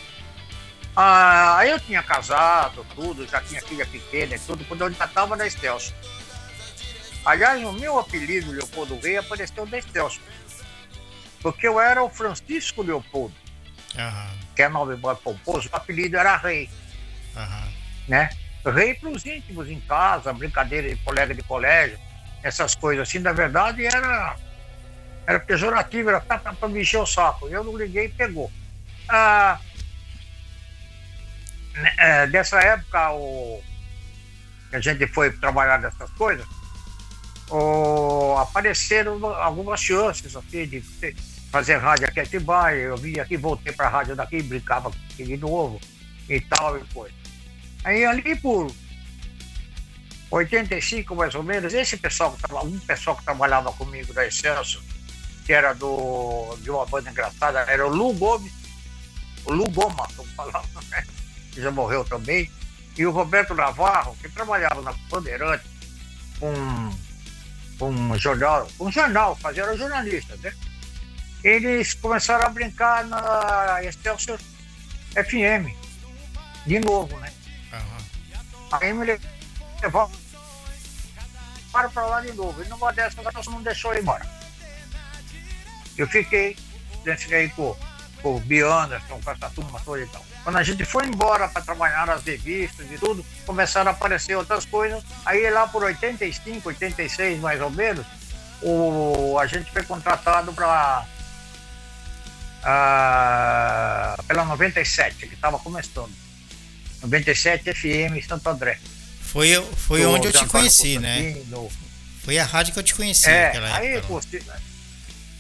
[0.97, 5.05] Ah, aí eu tinha casado, tudo, já tinha filha pequena e tudo, quando eu já
[5.05, 5.93] estava na Estelso.
[7.25, 10.21] Aliás, o meu apelido, Leopoldo Rei, apareceu da Estelso.
[11.43, 13.35] Porque eu era o Francisco Leopoldo,
[13.97, 14.39] uhum.
[14.55, 16.71] que é nome mais pomposo, o apelido era Rei.
[17.37, 17.73] Uhum.
[18.09, 18.31] Né?
[18.65, 21.99] Rei para os íntimos em casa, brincadeira de colega de colégio,
[22.43, 24.37] essas coisas assim, na verdade era,
[25.27, 27.49] era pejorativo, era para me encher o saco.
[27.49, 28.51] Eu não liguei e pegou.
[29.09, 29.59] Ah,
[31.75, 33.63] né, é, dessa época o,
[34.73, 36.47] a gente foi trabalhar nessas coisas,
[37.51, 40.83] o, apareceram algumas chances assim, de
[41.51, 42.81] fazer rádio aqui em Atibaia.
[42.81, 45.81] Eu vim aqui, voltei para a rádio daqui, brincava de novo
[46.29, 47.24] e tal e coisa.
[47.85, 48.73] Aí ali por
[50.31, 54.83] 85 mais ou menos, esse pessoal, um pessoal que trabalhava comigo da Excelso,
[55.45, 58.53] que era do, de uma banda engraçada, era o Lu Gomes,
[59.45, 61.05] o Lu Goma, como falava, né?
[61.53, 62.51] que já morreu também,
[62.97, 65.65] e o Roberto Navarro, que trabalhava na Bandeirante,
[66.41, 66.91] com
[67.81, 70.53] um jornal, um jornal, fazia jornalista, né?
[71.43, 74.39] Eles começaram a brincar na Excelsior
[75.15, 75.69] FM,
[76.67, 77.31] de novo, né?
[78.81, 79.05] Aí me
[79.83, 80.11] levaram
[81.73, 82.63] para lá de novo.
[82.63, 84.27] E numa dessas, não deixou ir embora.
[85.97, 86.57] Eu fiquei,
[87.19, 87.77] fiquei com,
[88.23, 90.25] com o Bianderson, com essa turma toda e tal.
[90.43, 94.67] Quando a gente foi embora para trabalhar nas revistas e tudo, começaram a aparecer outras
[94.67, 95.03] coisas.
[95.25, 98.05] Aí lá por 85, 86 mais ou menos,
[98.61, 101.07] o, a gente foi contratado para
[102.65, 106.24] uh, pela 97, que estava começando.
[107.05, 108.79] 97 FM Santo André.
[109.21, 111.37] Foi, foi do, onde eu te conheci, né?
[112.23, 113.29] Foi a rádio que eu te conheci.
[113.29, 114.27] É, aí, época,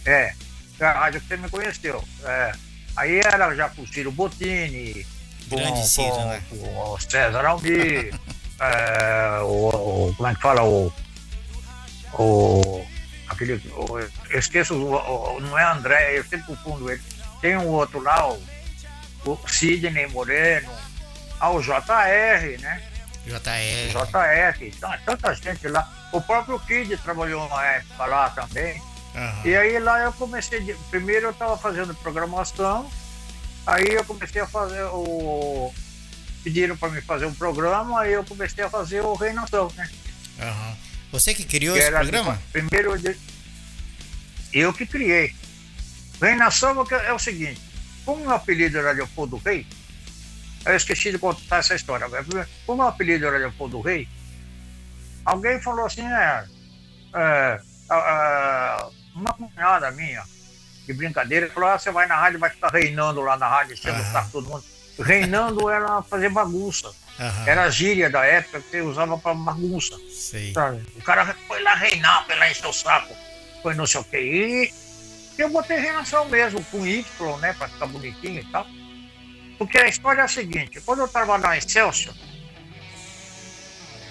[0.04, 0.34] é,
[0.80, 2.04] a rádio que você me conheceu.
[2.24, 2.52] É.
[2.96, 5.06] Aí era já com o Ciro Bottini,
[5.48, 6.42] com, Ciro, com, né?
[6.48, 8.14] com o César Almir,
[8.60, 9.68] é, o,
[10.08, 10.92] o, como é que fala, o,
[12.12, 12.86] o
[13.28, 17.02] aquele, o, eu esqueço, o, não é André, eu sempre confundo ele.
[17.40, 18.40] Tem um outro lá, o,
[19.24, 20.70] o Sidney Moreno,
[21.44, 22.82] ah, o JR, né?
[23.26, 23.90] JR.
[23.90, 25.90] JR, então, é tanta gente lá.
[26.12, 28.80] O próprio Kid trabalhou uma época lá também.
[29.14, 29.40] Uhum.
[29.44, 32.90] E aí lá eu comecei, primeiro eu estava fazendo programação,
[33.66, 35.72] aí eu comecei a fazer o.
[36.42, 39.88] Pediram para me fazer um programa, aí eu comecei a fazer o Reinação, né?
[40.40, 40.76] Uhum.
[41.12, 42.42] Você que criou que esse programa?
[42.52, 42.94] primeiro
[44.52, 45.34] eu que criei.
[46.20, 47.60] Reinação é o seguinte,
[48.04, 49.66] como o apelido era Leopoldo Rei,
[50.66, 52.06] eu esqueci de contar essa história.
[52.66, 54.08] Como o apelido era Leopoldo Rei,
[55.24, 56.44] alguém falou assim, é,
[57.14, 60.22] é, é uma cunhada minha,
[60.86, 63.98] de brincadeira, falou: ah, você vai na rádio, vai ficar reinando lá na rádio, chama
[63.98, 64.30] uhum.
[64.30, 64.64] todo mundo.
[64.98, 66.88] Reinando era fazer bagunça.
[66.88, 67.46] Uhum.
[67.46, 69.96] Era a gíria da época que você usava para bagunça.
[70.96, 73.14] O cara foi lá reinar, foi lá encher o saco,
[73.62, 74.72] foi não sei o quê.
[75.36, 78.66] E eu botei reinação mesmo, com Y, né, para ficar bonitinho e tal.
[79.58, 82.14] Porque a história é a seguinte: quando eu trabalhava em Excelsior,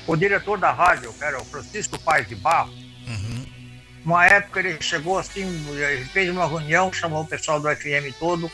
[0.08, 3.46] o diretor da rádio, que era o Francisco Paz de Barro, uhum
[4.06, 8.52] Uma época ele chegou assim, ele fez uma reunião, chamou o pessoal do FM todo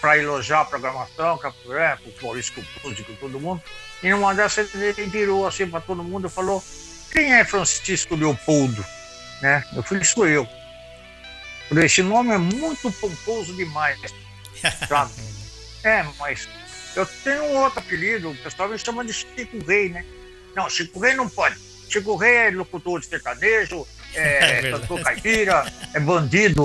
[0.00, 3.62] para elogiar a programação, com o Maurício Cupuzzi, com todo mundo.
[4.02, 6.62] E numa dessas ele virou assim para todo mundo e falou:
[7.10, 8.84] Quem é Francisco Leopoldo?
[9.42, 9.64] Né?
[9.74, 10.46] Eu falei: Sou eu.
[11.82, 13.98] Esse nome é muito pomposo demais.
[14.88, 15.12] Sabe?
[15.84, 16.48] É, mas
[16.94, 20.04] eu tenho um outro apelido, o pessoal me chama de Chico Rei, né?
[20.54, 21.56] Não, Chico Rei não pode.
[21.88, 26.64] Chico Rei é locutor de sertanejo, é, é cantor caipira, é bandido.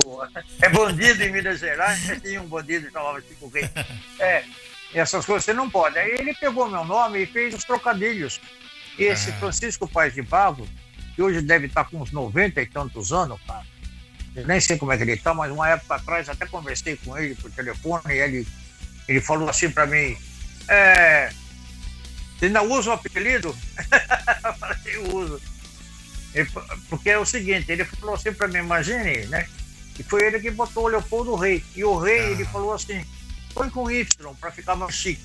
[0.60, 3.68] É bandido em Minas Gerais, tinha um bandido que chamava Chico Rei.
[4.18, 4.44] É,
[4.94, 5.98] essas coisas você não pode.
[5.98, 8.40] Aí ele pegou meu nome e fez os trocadilhos.
[8.98, 9.34] E esse ah.
[9.34, 10.66] Francisco Paz de Bago,
[11.14, 13.64] que hoje deve estar com uns 90 e tantos anos, cara.
[14.34, 17.16] Eu nem sei como é que ele está, mas uma época atrás até conversei com
[17.16, 18.46] ele por telefone e ele,
[19.08, 20.16] ele falou assim para mim,
[20.68, 21.30] é,
[22.38, 23.56] você ainda usa o apelido?
[24.44, 25.42] eu falei, eu uso.
[26.34, 26.50] Ele,
[26.90, 29.46] porque é o seguinte, ele falou assim para mim, imagine, né?
[29.98, 31.64] E foi ele que botou o Leopoldo Rei.
[31.74, 32.30] E o rei, ah.
[32.30, 33.02] ele falou assim,
[33.54, 34.06] põe com Y
[34.38, 35.22] para ficar mais chique.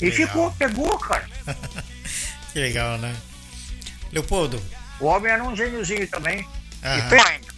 [0.00, 0.26] E legal.
[0.26, 1.28] ficou, pegou, cara.
[2.52, 3.16] que legal, né?
[4.12, 4.62] Leopoldo.
[5.00, 6.46] O homem era um gêniozinho também.
[6.84, 6.98] Aham.
[6.98, 7.54] E tem ainda.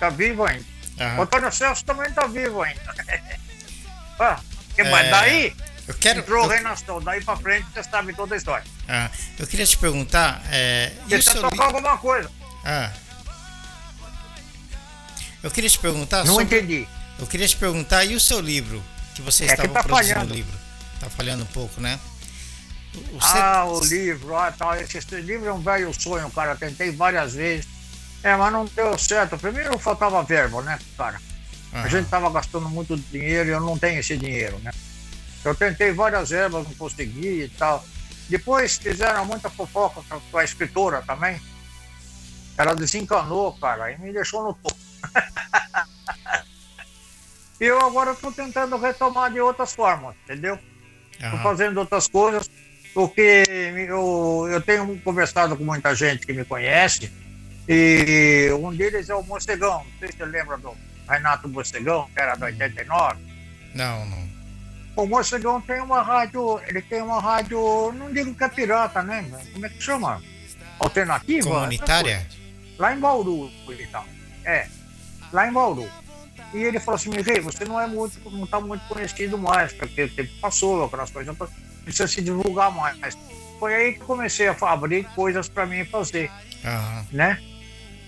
[0.00, 0.64] Tá vivo ainda.
[0.98, 1.18] Aham.
[1.18, 2.82] O Antônio Celso também tá vivo ainda.
[4.18, 4.40] ah,
[4.74, 4.90] que é...
[4.90, 5.10] mais?
[5.10, 6.20] Daí eu quero.
[6.20, 6.50] Entrou eu...
[6.50, 8.64] Renação, daí pra frente você sabe toda a história.
[8.88, 10.42] Ah, eu queria te perguntar.
[10.50, 11.62] É, Deixa eu tocar li...
[11.62, 12.30] alguma coisa.
[12.64, 12.90] Ah.
[15.42, 16.24] Eu queria te perguntar.
[16.24, 16.56] Não sobre...
[16.58, 16.88] entendi.
[17.18, 18.82] Eu queria te perguntar, e o seu livro?
[19.14, 20.32] Que você é estava que tá produzindo falhando.
[20.32, 20.58] o livro?
[20.98, 22.00] Tá falhando um pouco, né?
[22.96, 24.80] O ah, o livro, ah, tá.
[24.80, 26.56] Esse, esse livro é um velho sonho, cara.
[26.56, 27.66] Tentei várias vezes.
[28.22, 29.36] É, mas não deu certo.
[29.36, 31.20] Primeiro faltava verbo, né, cara?
[31.74, 34.70] A gente tava gastando muito dinheiro e eu não tenho esse dinheiro, né?
[35.44, 37.84] Eu tentei várias vezes, não consegui e tal.
[38.28, 41.40] Depois fizeram muita fofoca com a escritora também.
[42.56, 44.76] Ela desencanou, cara, e me deixou no topo.
[47.60, 50.56] e eu agora estou tentando retomar de outras formas, entendeu?
[51.12, 52.48] Estou fazendo outras coisas,
[52.94, 53.44] porque
[53.88, 57.12] eu, eu tenho conversado com muita gente que me conhece,
[57.68, 59.84] e um deles é o Mocegão.
[59.84, 60.74] Não sei se você lembra do
[61.08, 63.20] Renato Mocegão, que era do 89.
[63.74, 64.24] Não, não.
[64.96, 69.24] O Mocegão tem uma rádio, ele tem uma rádio, não digo que é pirata, né?
[69.52, 70.22] Como é que chama?
[70.78, 71.48] Alternativa?
[71.50, 72.26] Comunitária?
[72.78, 74.04] Lá em Bauru, então.
[74.44, 74.68] É,
[75.32, 75.88] lá em Bauru.
[76.52, 80.04] E ele falou assim, Rei, você não é muito, não está muito conhecido mais, porque
[80.04, 81.48] o tempo passou, aquelas coisas, então
[81.82, 83.18] precisa se divulgar mais.
[83.58, 86.30] Foi aí que comecei a abrir coisas para mim fazer,
[86.64, 87.06] uhum.
[87.12, 87.40] né?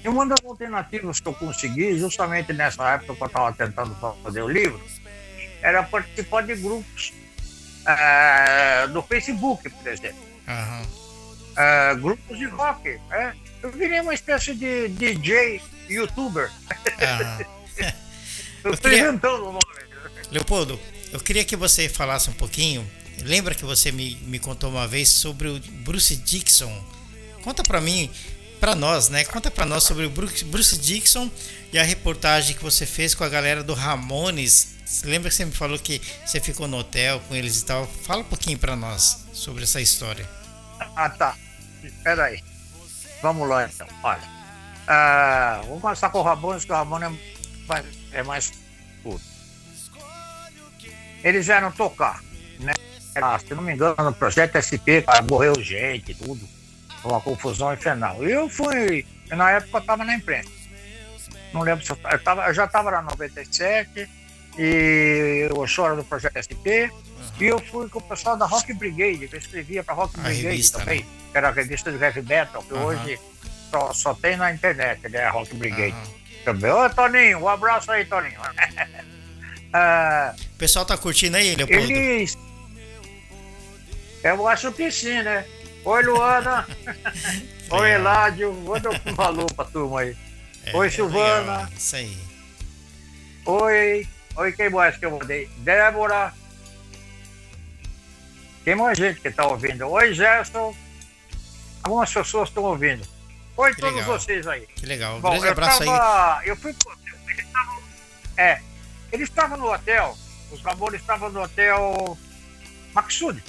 [0.07, 3.93] E uma das alternativas que eu consegui, justamente nessa época que eu estava tentando
[4.23, 4.81] fazer o livro,
[5.61, 7.13] era participar de grupos
[7.83, 10.25] uh, do Facebook, por exemplo.
[10.47, 10.83] Uhum.
[10.85, 13.01] Uh, grupos de rock.
[13.09, 13.35] Né?
[13.61, 16.53] Eu virei uma espécie de DJ, youtuber.
[16.71, 17.47] Uhum.
[18.71, 19.09] eu queria...
[19.09, 19.65] inventando o nome.
[20.31, 20.79] Leopoldo,
[21.11, 22.89] eu queria que você falasse um pouquinho.
[23.25, 26.85] Lembra que você me, me contou uma vez sobre o Bruce Dixon?
[27.43, 28.09] Conta para mim,
[28.57, 29.25] para nós, né?
[29.25, 31.31] Conta para nós sobre o Bruce Dixon
[31.73, 35.53] e a reportagem que você fez com a galera do Ramones lembra que você me
[35.53, 37.87] falou que você ficou no hotel com eles e tal?
[37.87, 40.29] Fala um pouquinho para nós sobre essa história.
[40.95, 41.37] Ah, tá.
[41.83, 42.43] Espera aí.
[43.23, 43.87] Vamos lá então.
[44.03, 44.37] Olha.
[44.87, 48.53] Ah, vamos começar com o Ramones, que o Ramones é mais, é mais
[49.03, 49.25] curto.
[51.25, 52.23] Eles vieram tocar,
[52.61, 52.73] né?
[53.17, 56.49] Ah, se não me engano, no projeto SP, morreu gente, tudo.
[57.07, 58.27] Uma confusão infernal.
[58.27, 60.51] E eu fui, na época eu estava na imprensa.
[61.53, 64.09] Não lembro se eu, eu, tava, eu já estava lá em 97
[64.59, 66.91] e o choro do Projeto SP.
[66.91, 66.91] Uhum.
[67.41, 70.23] E eu fui com o pessoal da Rock Brigade, que eu escrevia para Rock a
[70.23, 71.07] Brigade revista, também, né?
[71.31, 72.85] que era a revista de heavy metal, que uhum.
[72.85, 73.21] hoje
[73.71, 75.25] só, só, tem na internet, né?
[75.25, 75.95] A Rock Brigade.
[75.95, 76.17] Uhum.
[76.45, 76.71] Também.
[76.71, 78.41] Ô, Toninho, um abraço aí, Toninho.
[79.73, 81.93] ah, o pessoal tá curtindo aí, Leopoldo?
[81.93, 82.37] Eles...
[84.23, 85.45] Eu acho que sim, né?
[85.87, 86.67] Oi, Luana.
[87.71, 88.53] Oi, Eládio.
[88.53, 90.17] Manda um alô pra turma aí.
[90.65, 91.59] É, Oi, Silvana.
[91.59, 91.69] Legal.
[91.77, 92.19] Isso aí.
[93.47, 94.09] Oi.
[94.35, 95.49] Oi, quem mais que eu mandei?
[95.59, 96.35] Débora.
[98.65, 99.89] Tem mais gente que está ouvindo.
[99.89, 100.75] Oi, Gerson.
[101.85, 103.07] Algumas pessoas estão ouvindo.
[103.57, 104.19] Oi, que todos legal.
[104.19, 104.67] vocês aí.
[104.67, 105.19] Que legal.
[105.19, 106.49] Um Bom, grande abraço tava, aí.
[106.49, 107.15] Eu fui pro hotel.
[107.29, 107.83] Eles estavam,
[108.37, 108.61] é,
[109.13, 110.19] eles estavam no hotel.
[110.51, 112.19] Os Ramones estavam no hotel
[112.93, 113.41] Maxud.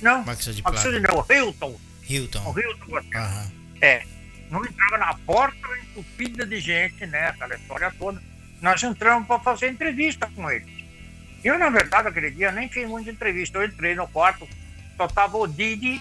[0.00, 1.80] Não, Maxud, Maxud não, Hilton.
[2.08, 2.52] Hilton.
[2.52, 2.96] O Hilton.
[2.96, 3.50] Uhum.
[3.80, 4.04] É.
[4.50, 7.28] Não entrava na porta entupida de gente, né?
[7.28, 8.20] Aquela história toda
[8.60, 10.80] nós entramos para fazer entrevista com ele.
[11.42, 13.58] Eu, na verdade, aquele dia nem fiz muita entrevista.
[13.58, 14.46] Eu entrei no quarto,
[14.96, 16.00] só tava o Didi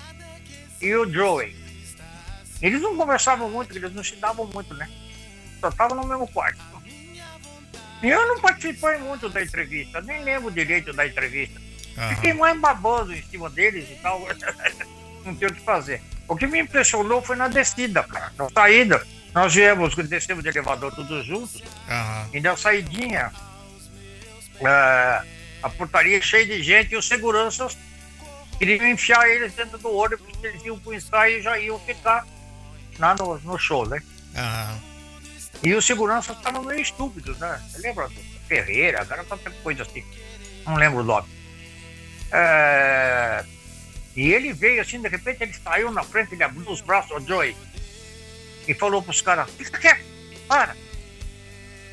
[0.81, 1.55] e o Joey.
[2.61, 4.89] Eles não conversavam muito, eles não se davam muito, né?
[5.61, 6.59] Só estavam no mesmo quarto.
[8.03, 11.59] E eu não participei muito da entrevista, nem lembro direito da entrevista.
[11.99, 12.15] Uhum.
[12.15, 14.21] Fiquei mais baboso em cima deles e tal.
[15.25, 16.01] não tem o que fazer.
[16.27, 18.31] O que me impressionou foi na descida, cara.
[18.37, 21.61] Na saída, nós viemos, descemos de elevador todos juntos.
[21.61, 22.29] Uhum.
[22.33, 23.31] E na saidinha,
[24.61, 25.27] uh,
[25.61, 27.77] a portaria cheia de gente e os seguranças
[28.57, 32.25] queriam enfiar eles dentro do ônibus, porque eles iam pro ensaio e já iam ficar
[32.97, 34.01] lá no, no show, né?
[34.35, 34.89] Uhum.
[35.63, 37.61] E os seguranças estavam meio estúpidos, né?
[37.69, 40.03] Você lembra do Ferreira, agora tanta coisa assim.
[40.65, 41.38] Não lembro o nome.
[42.31, 43.43] É...
[44.15, 47.21] E ele veio assim, de repente ele saiu na frente, ele abriu os braços ao
[47.21, 47.55] Joey
[48.67, 50.03] e falou pros caras, fica quieto,
[50.47, 50.75] para.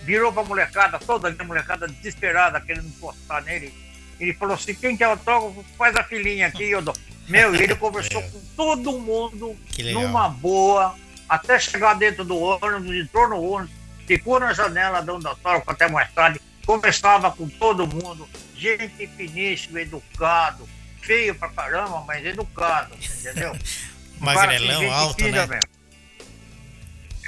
[0.02, 3.72] Virou pra molecada, toda a molecada desesperada, querendo encostar nele.
[4.20, 6.94] Ele falou assim, quem quer autógrafo, faz a filhinha aqui, eu dou.
[7.28, 9.56] Meu, ele conversou com todo mundo
[9.92, 10.94] numa boa,
[11.28, 13.74] até chegar dentro do ônibus, entrou no ônibus,
[14.06, 20.68] ficou na janela dando autógrafo até mais tarde, conversava com todo mundo, gente finíssima, educado,
[21.02, 23.56] feio pra caramba, mas educado, entendeu?
[24.18, 25.46] Magrelão, assim, alto, né?
[25.46, 25.76] Mesmo.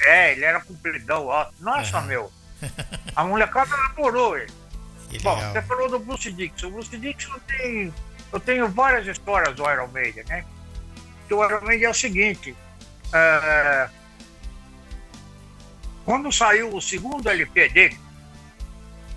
[0.04, 1.54] É, ele era compridão, alto.
[1.60, 2.06] Nossa, uhum.
[2.06, 2.32] meu,
[3.14, 4.52] a molecada adorou ele.
[5.22, 6.68] Bom, você falou do Bruce Dixon.
[6.68, 7.92] O Bruce Dixon tem.
[8.30, 10.44] Eu tenho várias histórias do Iron Maiden, né?
[11.30, 12.54] O Iron Maiden é o seguinte.
[13.12, 13.88] É,
[16.04, 17.98] quando saiu o segundo LP dele,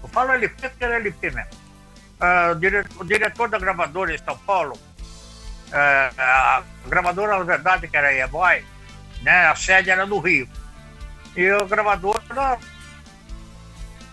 [0.02, 1.61] eu falo LP porque era LP mesmo.
[2.99, 8.10] O, diretor, o, da gravadora em São Paulo, uh, a gravadora, na verdade, que era
[8.10, 8.63] a E-Boy,
[9.21, 10.47] né, a sede era no Rio.
[11.36, 12.21] E a gravadora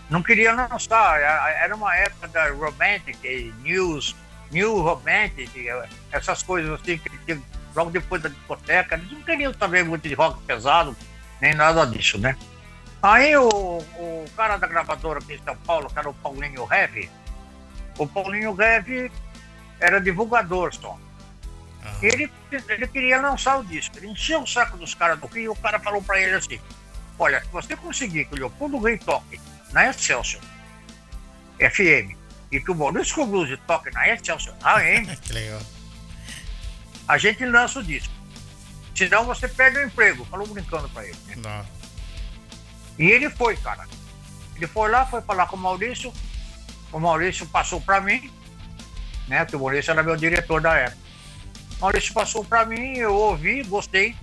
[0.09, 1.19] não queria lançar.
[1.19, 3.19] Era uma época da Romantic,
[3.61, 4.15] News,
[4.51, 5.51] New Romantic,
[6.11, 7.39] essas coisas assim, que
[7.75, 10.95] logo depois da discoteca, eles não queriam saber muito de rock pesado,
[11.39, 12.35] nem nada disso, né?
[13.01, 17.09] Aí o, o cara da gravadora aqui em São Paulo, que era o Paulinho Heavy,
[17.99, 19.11] o Paulinho Heavy
[19.79, 20.91] era divulgador só.
[20.91, 20.99] Uhum.
[22.01, 22.31] Ele,
[22.67, 25.55] ele queria lançar o disco, ele encheu o saco dos caras do Rio e o
[25.55, 26.59] cara falou para ele assim:
[27.17, 29.39] Olha, se você conseguir que o Leopoldo Rei toque
[29.71, 30.41] na Excelsior
[31.59, 32.17] FM
[32.51, 35.61] e que o Maurício Blues toque na Excelsior AM, que legal.
[37.07, 38.13] a gente lança o disco.
[38.95, 40.25] Senão você perde o emprego.
[40.25, 41.17] Falou brincando pra ele.
[41.37, 41.65] Né?
[42.97, 43.87] E ele foi, cara.
[44.57, 46.11] Ele foi lá, foi falar com o Maurício.
[46.91, 48.31] O Maurício passou pra mim,
[49.27, 49.45] né?
[49.45, 50.97] Que o Maurício era meu diretor da época.
[51.77, 54.15] O Maurício passou pra mim, eu ouvi, gostei.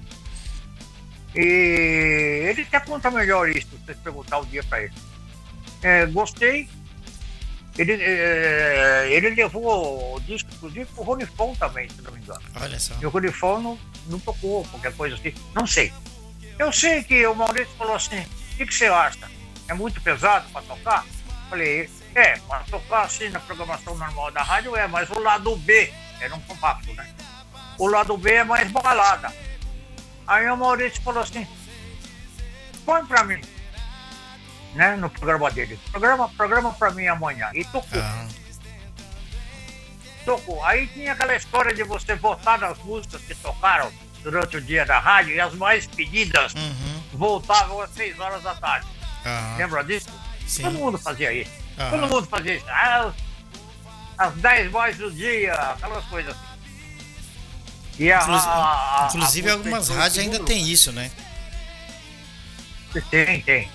[1.35, 4.93] E ele até conta melhor isso, se você perguntar o dia pra ele
[5.83, 6.69] é, gostei.
[7.79, 12.41] Ele, é, ele levou o disco, inclusive, pro Ronifon também, se não me engano.
[12.61, 12.95] Olha só.
[13.01, 15.35] E o Ronifon não, não tocou, qualquer coisa assim.
[15.55, 15.93] Não sei.
[16.59, 19.31] Eu sei que o Maurício falou assim: o que, que você acha?
[19.69, 21.05] É muito pesado para tocar?
[21.51, 22.41] Falei: é,
[22.71, 26.93] tocar assim na programação normal da rádio é, mas o lado B era um compacto,
[26.95, 27.07] né?
[27.79, 29.31] O lado B é mais balada.
[30.27, 31.47] Aí o Maurício falou assim:
[32.87, 33.39] põe para mim
[34.75, 35.79] né, no programa dele.
[35.91, 37.51] Programa, programa pra mim amanhã.
[37.53, 38.01] E tocou.
[38.01, 38.29] Ah.
[40.25, 40.65] Tocou.
[40.65, 43.93] Aí tinha aquela história de você votar nas músicas que tocaram
[44.23, 47.03] durante o dia da rádio e as mais pedidas uhum.
[47.13, 48.87] voltavam às 6 horas da tarde.
[49.25, 49.57] Uhum.
[49.59, 50.09] Lembra disso?
[50.47, 50.63] Sim.
[50.63, 51.66] Todo mundo fazia isso.
[51.79, 51.91] Uhum.
[51.91, 52.67] Todo mundo fazia isso.
[52.69, 53.15] Às,
[54.19, 56.57] às 10 mais do dia, aquelas coisas assim.
[57.99, 61.11] E a, inclusive, a, a, inclusive algumas rádios ainda tem isso, né?
[63.11, 63.71] Tem, tem.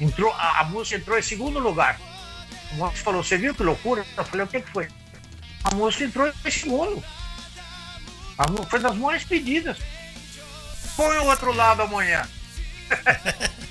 [0.00, 1.98] Entrou, a, música entrou em segundo lugar.
[2.72, 4.04] O Moço falou, você viu que loucura?
[4.16, 4.88] Eu falei, o que, que foi?
[5.64, 7.04] A música entrou em segundo.
[8.36, 9.78] A, foi das mais pedidas.
[10.96, 12.28] Põe o outro lado amanhã.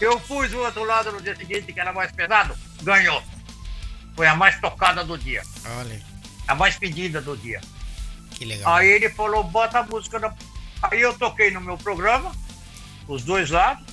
[0.00, 3.22] Eu pus o outro lado no dia seguinte, que era mais pesado, ganhou.
[4.14, 5.42] Foi a mais tocada do dia.
[5.78, 6.00] Olha.
[6.46, 7.60] A mais pedida do dia.
[8.32, 8.74] Que legal.
[8.74, 10.18] Aí ele falou, bota a música.
[10.18, 10.34] Na...
[10.82, 12.32] Aí eu toquei no meu programa,
[13.06, 13.90] os dois lados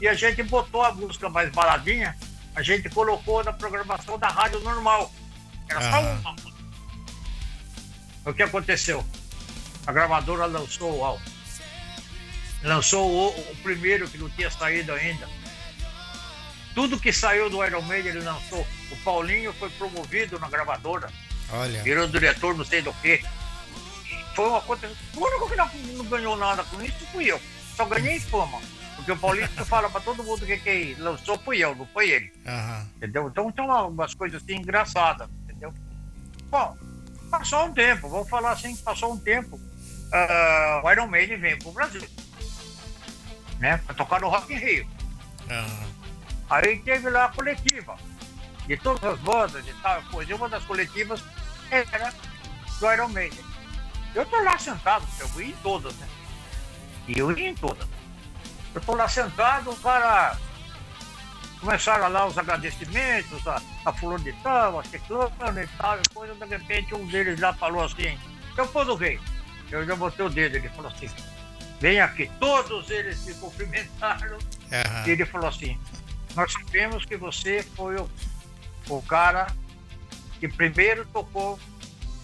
[0.00, 2.16] e a gente botou a música mais baladinha,
[2.54, 5.12] a gente colocou na programação da rádio normal.
[5.68, 6.36] Era só uma.
[8.24, 9.04] O que aconteceu?
[9.86, 11.24] A gravadora lançou o álbum.
[12.62, 15.28] Lançou o, o, primeiro que não tinha saído ainda.
[16.76, 18.66] Tudo que saiu do Iron Maiden ele lançou.
[18.90, 21.08] O Paulinho foi promovido na gravadora.
[21.50, 21.82] Olha.
[21.82, 23.24] Virou diretor não sei do que.
[24.34, 24.86] Foi uma coisa.
[25.14, 27.40] O único que não, não ganhou nada com isso fui eu.
[27.74, 28.60] Só ganhei fama.
[28.94, 32.30] Porque o Paulista fala pra todo mundo que quem lançou fui eu, não foi ele.
[32.44, 32.86] Uhum.
[32.96, 33.28] Entendeu?
[33.28, 35.72] Então tem umas coisas assim engraçadas, entendeu?
[36.50, 36.76] Bom,
[37.30, 39.56] passou um tempo, vou falar assim, passou um tempo.
[39.56, 42.06] Uh, o Iron Maiden veio pro Brasil.
[43.60, 43.78] né?
[43.78, 44.86] Pra tocar no Rock in Rio.
[45.50, 45.95] Uhum.
[46.48, 47.96] Aí teve lá a coletiva.
[48.66, 50.30] De todas as bandas e tal, coisa.
[50.30, 51.22] E uma das coletivas
[51.70, 52.12] era
[52.80, 53.44] do Iron Maiden.
[54.14, 56.08] Eu tô lá sentado, eu ia em todas, né?
[57.06, 57.86] E eu ia em todas.
[58.74, 60.36] Eu tô lá sentado, o cara
[61.60, 66.34] começaram lá os agradecimentos, a, a fulano de tal, a ciclano e tal, e coisa,
[66.34, 68.18] de repente um deles lá falou assim,
[68.56, 69.20] eu pô do rei.
[69.70, 71.10] Eu já botei o dedo, ele falou assim,
[71.80, 72.30] vem aqui.
[72.38, 74.36] Todos eles me cumprimentaram.
[74.36, 75.06] Uhum.
[75.06, 75.78] E ele falou assim,
[76.36, 78.08] nós sabemos que você foi o,
[78.90, 79.46] o cara
[80.38, 81.58] que primeiro tocou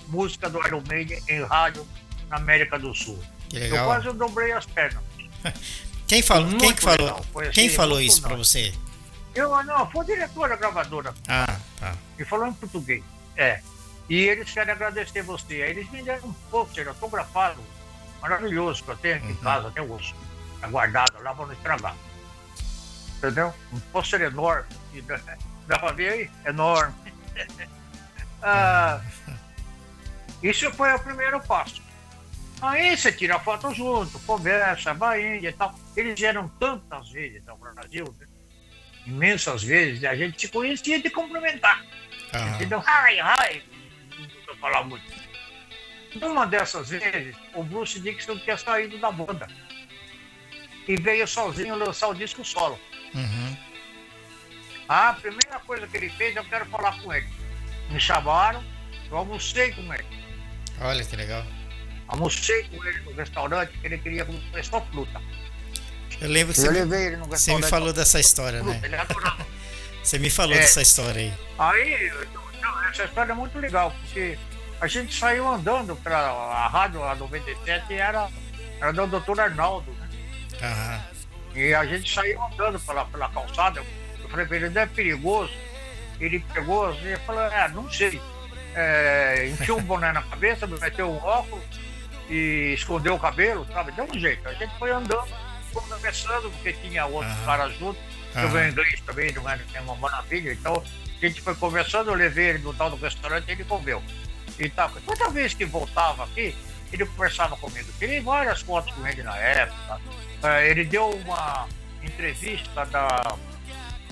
[0.09, 1.87] música do Iron Maiden em rádio
[2.29, 3.19] na América do Sul.
[3.53, 5.03] Eu quase dobrei as pernas.
[6.07, 6.59] Quem falou?
[6.59, 7.25] Quem falou?
[7.37, 8.75] Assim, quem falou isso para você?
[9.35, 11.15] Eu não, foi o diretor da gravadora.
[11.27, 11.95] Ah, tá.
[12.19, 13.03] E falou em português.
[13.35, 13.63] É.
[14.11, 15.63] E eles querem agradecer você.
[15.63, 17.63] Aí eles me deram um pôster autografado,
[18.21, 19.33] maravilhoso, que eu tenho aqui uhum.
[19.33, 20.15] em casa, até hoje.
[20.61, 21.97] Tá guardado lá para não estragar.
[23.23, 23.55] Entendeu?
[23.73, 24.67] Um pôster enorme.
[25.69, 26.31] Dá para ver aí?
[26.45, 26.93] Enorme.
[28.43, 29.01] ah,
[30.43, 31.81] isso foi o primeiro passo.
[32.61, 35.73] Aí você tira foto junto, conversa, vai indo e tal.
[35.97, 38.27] Eles vieram tantas vezes ao Brasil, né?
[39.07, 41.85] imensas vezes, a gente se conhecia de cumprimentar.
[42.35, 42.55] Uhum.
[42.55, 42.83] Entendeu?
[42.85, 43.63] Ai, ai,
[44.49, 45.05] não falar muito.
[46.17, 49.47] Numa dessas vezes, o Bruce Dixon tinha saído da banda
[50.89, 52.79] e veio sozinho lançar o disco solo.
[53.15, 53.57] Uhum.
[54.89, 57.27] A primeira coisa que ele fez, eu quero falar com ele.
[57.91, 58.63] Me chamaram,
[59.11, 60.05] eu almocei com ele.
[60.81, 61.45] Olha que legal.
[62.09, 65.21] Almocei com ele no restaurante, ele queria comer só fruta.
[66.21, 68.81] Eu lembro que eu você, me, você me falou dessa história, né?
[70.03, 71.35] você me falou é, dessa história aí.
[71.59, 72.13] Aí,
[72.91, 74.39] essa história é muito legal, porque
[74.81, 78.29] a gente saiu andando para a rádio, a 97, era,
[78.81, 80.09] era do doutor Arnaldo, né?
[80.61, 81.12] Uhum.
[81.55, 83.85] E a gente saiu andando pela, pela calçada.
[84.23, 85.53] Eu falei para ele, não é perigoso?
[86.21, 88.21] Ele pegou assim, e falou, é, não sei.
[88.75, 91.65] É, enfiou um boné na cabeça, meteu um óculos
[92.31, 93.93] e escondeu o cabelo, sabe?
[93.93, 94.49] Deu um jeito.
[94.49, 95.29] A gente foi andando
[95.73, 97.45] conversando, porque tinha outros uhum.
[97.45, 98.03] caras juntos.
[98.35, 100.53] Eu venho inglês também, não é, é uma maravilha.
[100.53, 100.83] Então,
[101.21, 104.03] a gente foi conversando, eu levei ele no tal do restaurante e ele comeu.
[104.59, 104.91] E tal.
[105.05, 106.55] Toda vez que voltava aqui,
[106.93, 107.91] ele conversava comigo.
[107.99, 110.01] Tirei várias fotos com ele na época.
[110.43, 111.69] É, ele deu uma
[112.03, 113.37] entrevista da.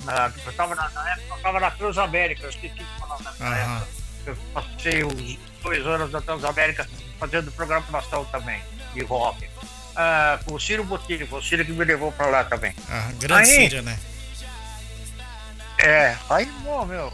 [0.05, 3.45] Na, eu estava na, na, época, eu estava na Transamérica, eu esqueci de falar nessa
[3.45, 3.55] uhum.
[3.55, 3.89] época.
[4.27, 8.63] Eu passei os dois anos na Transamérica fazendo programação também,
[8.95, 9.51] de rock
[9.97, 12.75] ah, com o Ciro Botelho, foi o Ciro que me levou pra lá também.
[12.89, 13.99] Ah, grande aí, Ciro, né?
[15.79, 17.13] É, aí, bom, meu,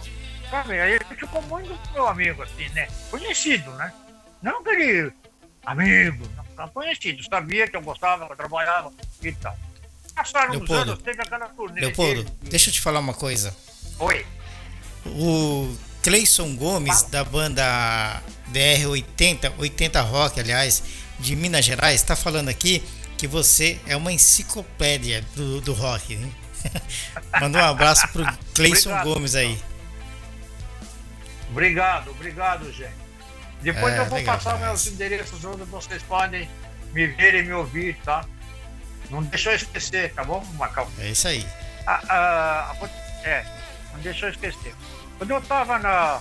[0.51, 2.89] sabe, aí ele ficou muito meu amigo, assim, né?
[3.11, 3.93] Conhecido, né?
[4.43, 5.13] Não aquele
[5.67, 8.93] amigo, não, conhecido, sabia que eu gostava, que eu trabalhava
[9.23, 9.57] e tal.
[10.15, 11.81] Passaram Leopoldo, anos, teve aquela turnê.
[11.81, 13.55] Leopoldo, dele, deixa eu te falar uma coisa.
[13.99, 14.25] Oi.
[15.05, 20.83] O Cleison Gomes, da banda DR80, 80 Rock, aliás,
[21.19, 22.83] de Minas Gerais, está falando aqui
[23.19, 26.15] que você é uma enciclopédia do, do rock.
[26.15, 26.35] Hein?
[27.41, 29.59] Manda um abraço pro Cleison Gomes aí.
[31.51, 33.06] Obrigado, obrigado, gente.
[33.61, 36.49] Depois é, eu vou legal, passar meus endereços onde vocês podem
[36.93, 38.25] me ver e me ouvir, tá?
[39.11, 40.91] Não deixa eu esquecer, tá bom, Macau?
[40.99, 41.47] É isso aí.
[41.87, 42.89] Ah, ah,
[43.25, 43.45] é,
[43.93, 44.75] não deixa eu esquecer.
[45.19, 46.21] Quando eu tava na,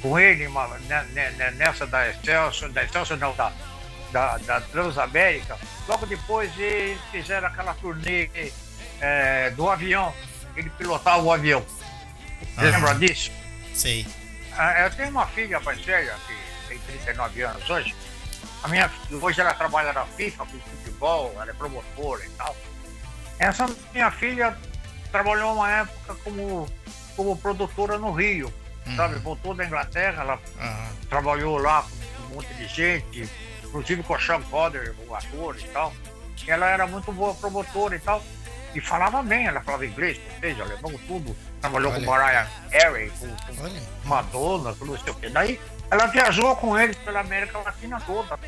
[0.00, 3.52] com ele uma, né, né, né, nessa da Excelsior, da Excelsior não, da,
[4.12, 5.58] da, da Transamérica.
[5.86, 8.30] Logo depois eles fizeram aquela turnê
[9.00, 10.14] é, do avião,
[10.56, 11.64] ele pilotava o avião.
[12.40, 13.30] Você ah, lembra disso?
[13.74, 14.06] Sei.
[14.58, 17.94] É, eu tenho uma filha mais velha, que tem 39 anos hoje.
[18.62, 18.90] A minha,
[19.22, 22.56] hoje ela trabalha na FIFA com futebol, ela é promotora e tal.
[23.38, 24.56] Essa minha filha
[25.12, 26.68] trabalhou uma época como,
[27.16, 28.52] como produtora no Rio
[28.88, 28.96] uhum.
[28.96, 29.18] sabe?
[29.18, 30.96] Voltou da Inglaterra, ela uhum.
[31.08, 33.28] trabalhou lá com um monte de gente,
[33.64, 35.92] inclusive com a Sean Coder, o ator e tal.
[36.46, 38.22] Ela era muito boa promotora e tal.
[38.74, 41.36] E falava bem, ela falava inglês, português, alemão, tudo.
[41.60, 42.04] Trabalhou Olha.
[42.04, 45.28] com Mariah Carey, com, com Madonna, tudo não sei o quê.
[45.28, 48.38] Daí ela viajou com eles pela América Latina toda.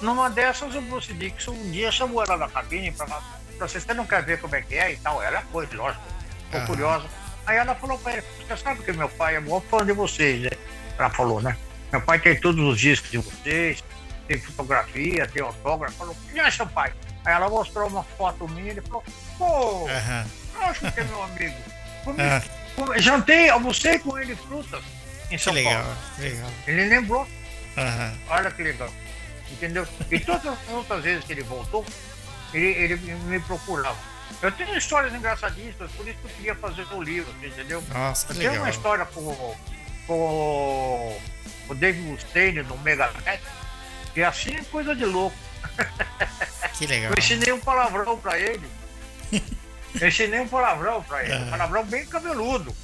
[0.00, 3.20] Numa dessas, o Bruce Dixon um dia chamou ela na cabine para
[3.58, 5.22] vocês não quer ver como é que é e tal.
[5.22, 6.02] Ela foi, lógico,
[6.46, 7.06] ficou curiosa.
[7.46, 10.42] Aí ela falou pra ele, você sabe que meu pai é maior fã de vocês,
[10.42, 10.50] né?
[10.98, 11.56] Ela falou, né?
[11.90, 13.82] Meu pai tem todos os discos de vocês,
[14.28, 15.96] tem fotografia, tem autógrafo.
[15.96, 16.92] Falou, quem é seu pai?
[17.24, 19.04] Aí ela mostrou uma foto minha e ele falou,
[19.36, 20.24] pô, uhum.
[20.62, 21.56] acho que é meu amigo.
[22.06, 22.98] Uhum.
[22.98, 24.82] jantei, almocei com ele frutas
[25.30, 25.98] em São que legal, Paulo.
[26.18, 26.50] legal.
[26.66, 27.22] Ele lembrou.
[27.76, 28.18] Uhum.
[28.28, 28.92] Olha que legal.
[29.50, 29.86] Entendeu?
[30.10, 31.84] E todas as outras vezes que ele voltou,
[32.52, 33.96] ele, ele me procurava.
[34.42, 37.82] Eu tenho histórias engraçadíssimas, por isso que eu queria fazer o livro, entendeu?
[37.92, 38.52] Nossa, que eu legal.
[38.52, 39.56] tenho uma história com,
[40.06, 41.20] com
[41.68, 43.40] o David Mustaine no Megadeth,
[44.14, 45.36] que é assim é coisa de louco.
[46.74, 47.12] Que legal.
[47.12, 48.66] Eu ensinei um palavrão pra ele.
[49.98, 52.74] Eu ensinei um palavrão pra ele, um palavrão bem cabeludo.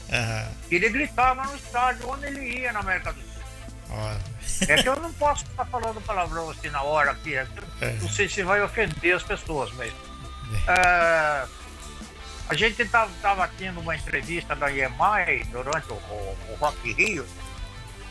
[0.68, 3.42] Que Ele gritava no estádio onde ele ia na América do Sul.
[3.90, 4.16] Ó,
[4.68, 7.36] É que eu não posso estar falando palavrão assim na hora aqui.
[7.36, 7.46] é
[7.80, 9.92] eu Não sei se vai ofender as pessoas, mas.
[10.66, 11.46] é,
[12.48, 17.26] a gente estava tendo uma entrevista da EMI durante o, o, o Rock Rio.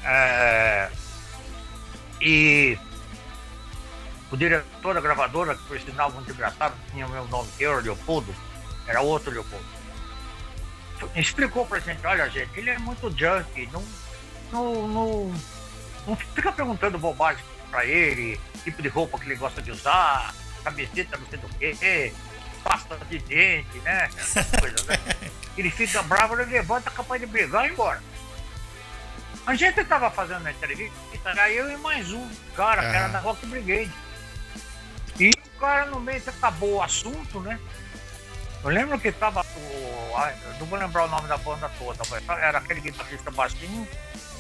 [0.04, 0.90] é,
[2.22, 2.78] e
[4.32, 7.76] o diretor da gravadora, que por sinal muito engraçado, tinha o meu nome, que era
[7.78, 8.34] Leopoldo,
[8.88, 9.66] era outro Leopoldo.
[11.16, 13.84] Explicou pra gente, olha gente, ele é muito junkie, não,
[14.52, 15.36] não, não,
[16.08, 20.34] não fica perguntando bobagem pra ele, tipo de roupa que ele gosta de usar,
[20.64, 22.14] camiseta não sei do que,
[22.64, 24.10] pasta de dente, né?
[24.60, 24.98] Coisas, né?
[25.58, 28.02] Ele fica bravo, ele levanta capaz de brigar e ir embora.
[29.46, 33.12] A gente tava fazendo a entrevista, era eu e mais um cara, que era Aham.
[33.12, 33.92] da Rock Brigade.
[35.20, 37.60] E o cara no meio acabou o assunto, né?
[38.64, 40.14] Eu lembro que tava o.
[40.16, 43.88] ai, não vou lembrar o nome da banda toda, mas era aquele guitarrista baixinho.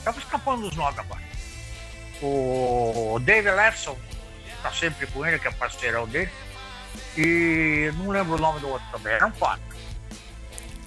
[0.03, 1.21] Tava escapando dos nomes agora.
[2.21, 3.97] O Dave Lefson,
[4.63, 6.31] tá sempre com ele, que é parceirão dele.
[7.17, 9.63] E não lembro o nome do outro também, era um quatro.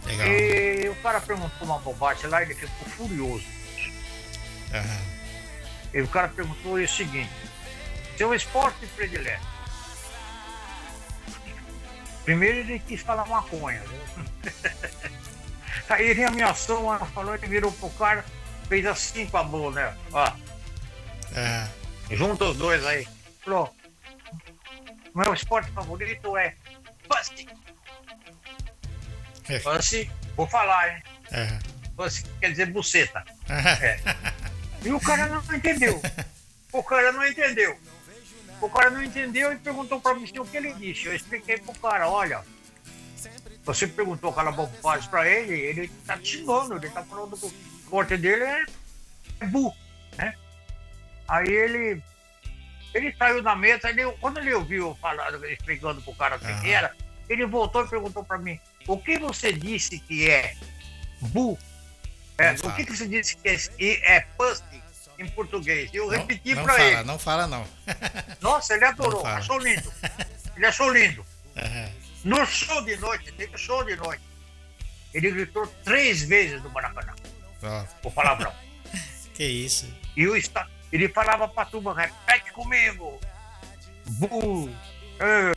[0.05, 0.27] legal.
[0.27, 3.47] E o cara perguntou uma bobagem lá e ele ficou furioso.
[4.73, 5.01] Aham.
[5.95, 7.31] E o cara perguntou o seguinte:
[8.17, 9.58] seu esporte predileto?
[12.29, 13.83] Primeiro ele quis falar maconha.
[15.89, 18.23] Aí ele ameaçou, ela falou, ele virou pro cara,
[18.69, 19.97] fez assim com a mão, né?
[20.13, 20.31] Ó,
[21.35, 21.71] Aham.
[22.11, 23.09] junta os dois aí.
[23.43, 23.75] Falou:
[25.15, 26.55] meu esporte favorito é
[27.09, 27.49] Pussy.
[29.63, 31.03] Pussy, vou falar, hein?
[31.97, 33.25] Pussy quer dizer buceta.
[33.49, 34.37] Aham.
[34.85, 36.01] E o cara não entendeu.
[36.73, 37.77] O cara não entendeu.
[38.61, 41.07] O cara não entendeu e perguntou pra mim o que ele disse.
[41.07, 42.43] Eu expliquei pro cara, olha,
[43.65, 47.53] você perguntou aquela bobagem pra ele, ele tá te xingando, ele tá falando que o
[47.91, 48.65] corte dele é,
[49.41, 49.75] é bu,
[50.17, 50.35] né?
[51.29, 52.03] Aí ele,
[52.95, 56.97] ele saiu da mesa, ele, quando ele ouviu falando, explicando pro cara o que era,
[57.29, 60.57] ele voltou e perguntou pra mim, o que você disse que é
[61.21, 61.59] bu?
[62.39, 64.63] É, o que, que você disse que é, é pussy
[65.19, 65.91] em português?
[65.93, 67.03] Eu Não, repeti não pra fala, ele.
[67.05, 67.67] não fala não.
[68.41, 69.39] Nossa, ele adorou, fala.
[69.39, 69.93] achou lindo.
[70.57, 71.25] Ele achou lindo.
[71.57, 71.91] Aham.
[72.25, 74.23] No show de noite, teve show de noite.
[75.15, 77.15] Ele gritou três vezes no Maracanã,
[77.63, 78.53] Ó, o palavrão.
[79.35, 79.87] que isso.
[80.17, 83.21] E o esta- ele falava pra turma, repete comigo.
[84.07, 84.69] Bu,
[85.21, 85.53] é,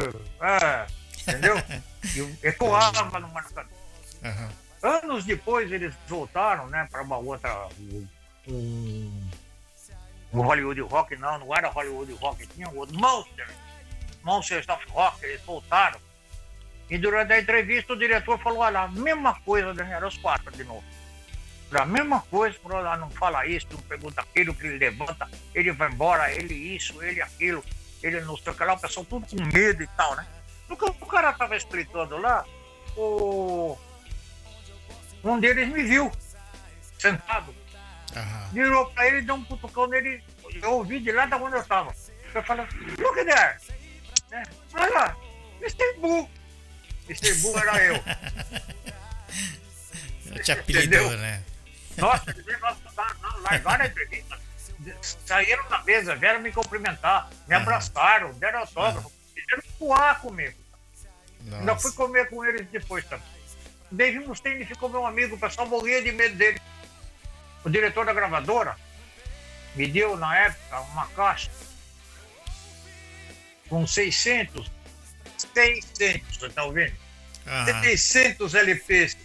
[0.46, 0.88] é,
[1.22, 1.56] entendeu?
[2.16, 3.70] E ecoava no Maracanã.
[4.24, 4.50] Aham.
[4.82, 7.68] Anos depois eles voltaram, né, para uma outra.
[8.48, 9.30] Um,
[10.34, 13.48] um Hollywood Rock, não, não era Hollywood Rock, tinha o outro Monster.
[14.24, 16.00] Monsters of Rock, eles voltaram.
[16.90, 20.64] E durante a entrevista o diretor falou, olha, a mesma coisa, Daniel, os quatro de
[20.64, 20.84] novo.
[21.72, 25.72] A mesma coisa, falou, "Ah, não fala isso, não pergunta aquilo, que ele levanta, ele
[25.72, 27.64] vai embora, ele isso, ele aquilo,
[28.04, 30.28] ele não sei o que lá, o pessoal tudo com medo e tal, né?
[30.68, 32.46] No que o cara tava explicando lá,
[32.98, 33.78] o
[35.24, 36.12] um deles me viu,
[37.00, 37.56] sentado,
[38.16, 38.50] Aham.
[38.52, 40.24] virou pra ele e deu um cutucão nele.
[40.62, 41.94] Eu ouvi de lá da onde eu tava.
[42.34, 42.66] Eu falei,
[42.98, 43.58] look there!
[44.30, 44.44] Né?
[44.74, 45.18] Olha lá,
[45.62, 45.94] Mr.
[46.00, 46.30] Boo!
[47.10, 47.34] Mr.
[47.36, 48.04] Boo era eu.
[50.36, 51.18] Eu te apelidou, Entendeu?
[51.18, 51.44] né?
[51.98, 52.26] Nossa,
[52.62, 54.40] nossa, não, largaram a entrevista.
[55.26, 57.62] Saíram da mesa, vieram me cumprimentar, me Aham.
[57.64, 60.58] abraçaram, deram autógrafo, fizeram voar comigo.
[61.54, 63.28] Ainda fui comer com eles depois também.
[63.92, 66.60] O Dave Mustaine ficou meu amigo, o pessoal morria de medo dele.
[67.64, 68.76] O diretor da gravadora
[69.76, 71.50] me deu, na época, uma caixa
[73.70, 74.70] com 600,
[75.54, 76.94] 600, você tá ouvindo?
[77.48, 77.82] Aham.
[77.84, 79.18] 600 LPs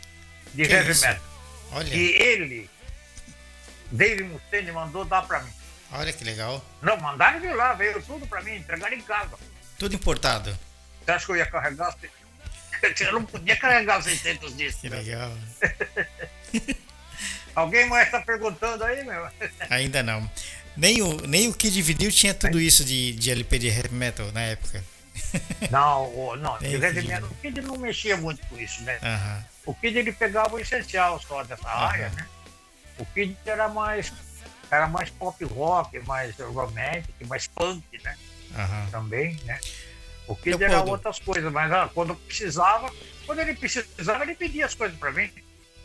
[0.55, 1.07] de Que heavy isso?
[1.07, 1.23] metal.
[1.73, 2.71] Olha, E ele,
[3.91, 5.53] Dave Mustaine, mandou dar pra mim.
[5.93, 6.65] olha que legal.
[6.81, 9.37] Não, mandaram vir lá, veio tudo pra mim, entregaram em casa.
[9.79, 10.57] Tudo importado.
[11.05, 11.95] Você acha que eu ia carregar?
[13.01, 14.81] Eu não podia carregar 600 discos.
[14.83, 14.97] Que né?
[14.99, 15.33] legal.
[17.57, 19.27] Alguém mais tá perguntando aí, meu?
[19.71, 20.31] Ainda não.
[20.77, 24.31] Nem o, nem o Kid Vinil tinha tudo isso de, de LP de heavy metal
[24.31, 24.85] na época.
[25.71, 28.99] Não, não, Tem o Heavy Metal, o Kid não mexia muito com isso, né?
[29.65, 32.27] O Kid ele pegava o essencial só dessa área, né?
[32.99, 34.13] O Kid era mais,
[34.71, 38.17] era mais pop rock, mais romantic, mais punk, né?
[38.91, 39.59] Também, né?
[40.27, 42.93] O Kid era outras coisas, mas ah, quando eu precisava,
[43.25, 45.31] quando ele precisava, ele pedia as coisas para mim.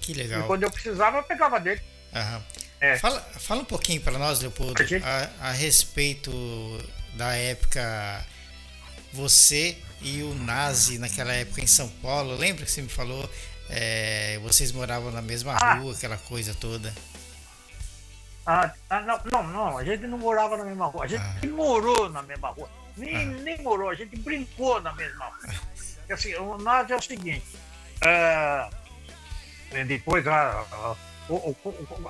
[0.01, 0.41] Que legal.
[0.41, 1.81] E quando eu precisava, eu pegava dele.
[2.13, 2.43] Aham.
[2.81, 2.97] É.
[2.97, 6.31] Fala, fala um pouquinho para nós, Leopoldo, a, a, respeito
[7.13, 8.25] da época
[9.13, 12.35] você e o Nazi naquela época em São Paulo.
[12.35, 13.29] Lembra que você me falou?
[13.69, 15.75] É, vocês moravam na mesma ah.
[15.75, 16.91] rua, aquela coisa toda.
[18.45, 21.47] Ah, ah, não, não, não, a gente não morava na mesma rua, a gente ah.
[21.47, 22.69] morou na mesma rua.
[22.97, 23.25] Nem, ah.
[23.43, 25.53] nem morou, a gente brincou na mesma rua.
[26.11, 27.45] Assim, o Nazi é o seguinte,
[28.01, 28.69] é,
[29.85, 30.95] depois a, a
[31.29, 31.55] o,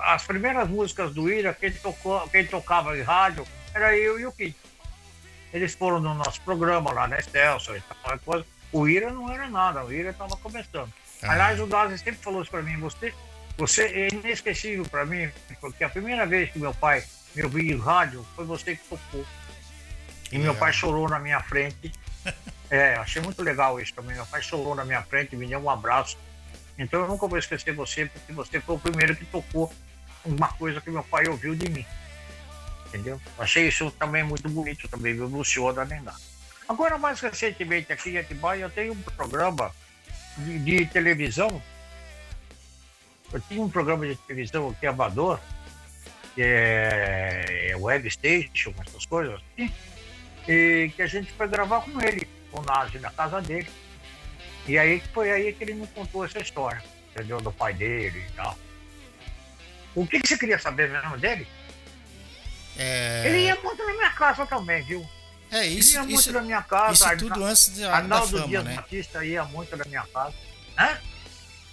[0.00, 4.32] as primeiras músicas do Ira, quem, tocou, quem tocava em rádio, era eu e o
[4.32, 4.56] Kit.
[5.52, 8.46] Eles foram no nosso programa lá na Estelson e tal, coisa.
[8.72, 10.92] O Ira não era nada, o Ira estava começando.
[11.22, 11.32] Ah.
[11.32, 13.12] Aliás, o Dazi sempre falou isso para mim, você,
[13.56, 17.04] você é inesquecível para mim, porque a primeira vez que meu pai
[17.34, 19.24] me ouviu em rádio foi você que tocou.
[20.30, 21.92] E meu pai chorou na minha frente.
[22.70, 24.16] É, achei muito legal isso também.
[24.16, 26.16] Meu pai chorou na minha frente, me deu um abraço.
[26.82, 29.72] Então eu nunca vou esquecer você, porque você foi o primeiro que tocou
[30.24, 31.86] uma coisa que meu pai ouviu de mim.
[32.88, 33.20] Entendeu?
[33.38, 35.26] Achei isso também muito bonito, também, viu?
[35.26, 36.14] Luciano da Nendá.
[36.68, 39.70] Agora, mais recentemente aqui em Atibaia, eu tenho um programa
[40.38, 41.62] de, de, televisão.
[43.32, 45.40] Eu tinha um programa de televisão aqui, Amador,
[46.34, 49.72] que é, é Web Station, essas coisas assim,
[50.48, 53.68] e que a gente foi gravar com ele, com o Nazi, na casa dele.
[54.66, 57.40] E aí foi aí que ele me contou essa história, entendeu?
[57.40, 58.56] Do pai dele e tal.
[59.94, 61.46] O que, que você queria saber mesmo dele?
[62.76, 63.22] É...
[63.26, 65.06] Ele ia muito na minha casa também, viu?
[65.50, 65.90] É isso.
[65.90, 66.92] Ele ia muito isso, na minha casa.
[66.92, 68.74] Isso tudo antes de, Arnaldo da fama, Dias né?
[68.76, 70.34] Batista ia muito na minha casa.
[70.78, 70.98] Hã?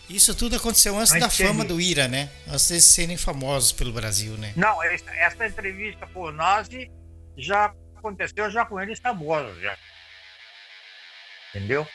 [0.09, 2.29] Isso tudo aconteceu antes da fama do Ira, né?
[2.47, 4.53] Antes de serem famosos pelo Brasil, né?
[4.55, 6.91] Não, essa, essa entrevista com o Nazi
[7.37, 9.77] já aconteceu já com eles famosos, já.
[11.53, 11.87] Entendeu?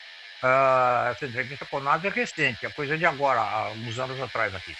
[0.43, 4.53] Uh, essa entrevista com o é recente, é coisa de agora, há uns anos atrás
[4.53, 4.75] aqui.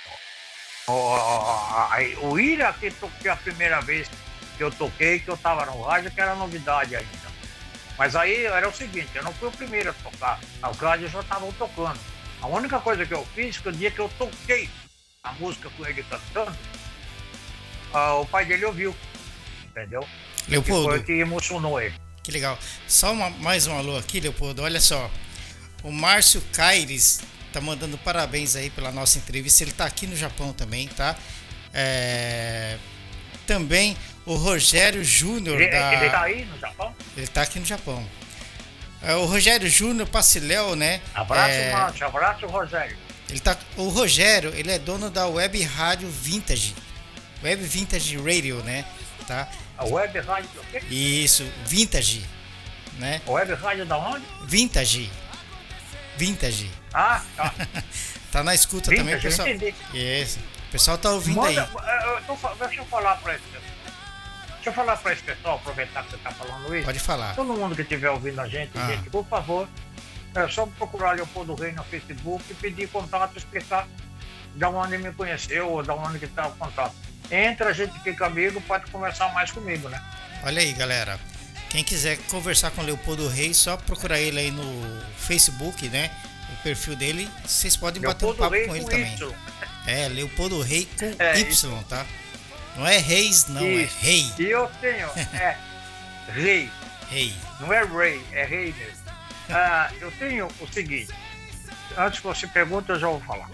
[0.88, 4.08] O, o, o Ira que toquei a primeira vez
[4.58, 7.36] que eu toquei, que eu estava no rádio, que era novidade ainda.
[7.97, 11.22] Mas aí era o seguinte, eu não fui o primeiro a tocar, as rádios já
[11.22, 11.99] estavam tocando.
[12.41, 14.70] A única coisa que eu fiz, que o dia que eu toquei
[15.24, 16.56] a música com ele cantando,
[17.93, 18.95] uh, o pai dele ouviu,
[19.66, 20.06] entendeu?
[20.47, 20.84] Leopoldo.
[20.84, 21.95] Que foi o que emocionou ele.
[22.24, 22.58] Que legal.
[22.88, 24.62] Só uma, mais um alô aqui, Leopoldo.
[24.62, 25.10] Olha só.
[25.86, 27.21] O Márcio Caires
[27.53, 29.63] tá mandando parabéns aí pela nossa entrevista.
[29.63, 31.15] Ele tá aqui no Japão também, tá?
[31.71, 32.77] É...
[33.45, 35.93] Também o Rogério Júnior ele, da...
[35.93, 36.95] ele tá aí no Japão?
[37.15, 38.03] Ele tá aqui no Japão.
[39.03, 41.01] É, o Rogério Júnior Paciléu, né?
[41.13, 41.71] Abraço, é...
[41.71, 42.07] Márcio.
[42.07, 42.97] Abraço, Rogério.
[43.29, 43.55] Ele tá...
[43.77, 46.73] O Rogério, ele é dono da Web Rádio Vintage.
[47.43, 48.83] Web Vintage Radio, né?
[49.27, 49.47] Tá?
[49.77, 50.81] A Web Rádio o quê?
[50.89, 52.25] Isso, Vintage,
[52.97, 53.21] né?
[53.27, 54.25] Web Rádio da onde?
[54.47, 55.11] Vintage.
[56.18, 56.72] Vintage.
[56.93, 57.53] Ah, tá.
[58.32, 59.47] tá na escuta Vintage, também, pessoal.
[59.47, 59.76] entendi.
[59.93, 60.39] Isso.
[60.68, 62.28] O pessoal tá ouvindo Manda, aí.
[62.28, 63.43] Eu tô, deixa eu falar pra esse
[64.66, 66.86] Deixa eu falar pra esse pessoal, aproveitar que você tá falando isso.
[66.86, 67.36] Pode falar.
[67.36, 68.88] Todo mundo que estiver ouvindo a gente, ah.
[68.88, 69.70] gente, por favor,
[70.34, 73.88] é só procurar Leopoldo Rei no Facebook e pedir contato, explicar
[74.55, 76.95] de onde me conheceu ou de onde que tá o contato.
[77.30, 80.01] Entra, a gente fica amigo, pode conversar mais comigo, né?
[80.43, 81.20] Olha aí, galera.
[81.76, 84.63] Quem quiser conversar com o Leopoldo Reis, só procurar ele aí no
[85.17, 86.09] Facebook, né?
[86.53, 89.13] O perfil dele, vocês podem Leopoldo bater um papo com ele também.
[89.13, 89.36] Y.
[89.86, 92.05] É, Leopoldo Rei com é, Y, tá?
[92.78, 93.97] Não é Reis, não, é isso.
[93.97, 94.34] é Rei.
[94.39, 95.57] E eu tenho, é
[96.30, 96.71] Rei.
[97.09, 97.36] Rei.
[97.59, 99.03] Não é Rei, é Rei mesmo.
[99.49, 101.13] Ah, eu tenho o seguinte,
[101.97, 103.49] antes que você pergunte, eu já vou falar.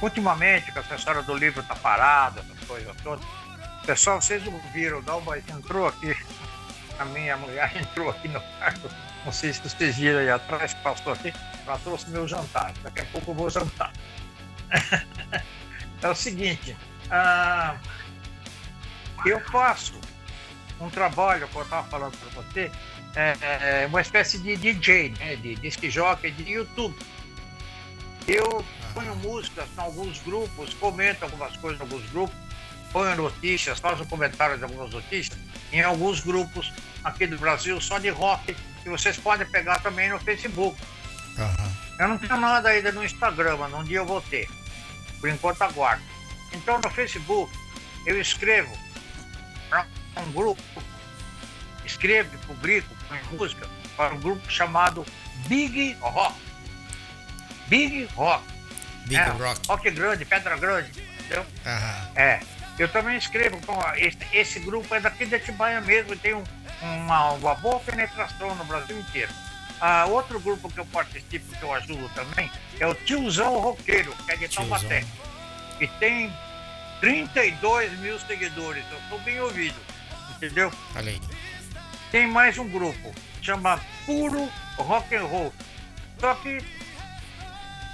[0.00, 3.22] Ultimamente, que essa história do livro tá parada, essas coisas todas,
[3.84, 6.16] pessoal, vocês ouviram, não, mas entrou aqui
[6.98, 8.90] a minha mulher entrou aqui no quarto,
[9.24, 11.32] não sei se vocês viram aí atrás, passou aqui,
[11.66, 12.72] ela trouxe meu jantar.
[12.82, 13.92] Daqui a pouco eu vou jantar.
[16.02, 16.76] é o seguinte,
[17.10, 17.76] ah,
[19.24, 19.98] eu faço
[20.80, 22.70] um trabalho, como eu estava falando para você,
[23.14, 26.96] é, é, uma espécie de DJ, né, de disc jockey de YouTube.
[28.28, 32.36] Eu ponho músicas em alguns grupos, comento algumas coisas em alguns grupos,
[32.96, 35.38] ponho notícias, faço comentários de algumas notícias
[35.70, 36.72] em alguns grupos
[37.04, 40.80] aqui do Brasil só de rock, que vocês podem pegar também no Facebook.
[41.36, 41.72] Uhum.
[42.00, 44.48] Eu não tenho nada ainda no Instagram, mas um dia eu vou ter.
[45.20, 46.02] Por enquanto aguardo.
[46.54, 47.54] Então no Facebook
[48.06, 48.74] eu escrevo
[49.68, 49.86] para
[50.22, 50.62] um grupo,
[51.84, 52.96] escrevo e publico
[53.32, 55.04] música para um grupo chamado
[55.48, 56.34] Big Rock.
[57.66, 58.42] Big Rock.
[59.04, 59.60] Big é, Rock.
[59.68, 60.90] Rock grande, pedra grande.
[61.20, 61.42] Entendeu?
[61.42, 62.12] Uhum.
[62.14, 62.55] É.
[62.78, 66.44] Eu também escrevo com esse, esse grupo é daqui de Atibaia mesmo, tem um,
[66.82, 69.32] uma, uma boa penetração no Brasil inteiro.
[69.80, 74.32] Ah, outro grupo que eu participo, que eu ajudo também, é o Tiozão Roqueiro, que
[74.32, 75.04] é de Taubaté.
[75.78, 76.32] Que tem
[77.00, 78.84] 32 mil seguidores.
[78.90, 79.78] Eu estou bem ouvido,
[80.34, 80.70] entendeu?
[80.92, 81.20] Falei.
[82.10, 85.52] Tem mais um grupo, chama Puro Rock and Roll.
[86.18, 86.58] Só que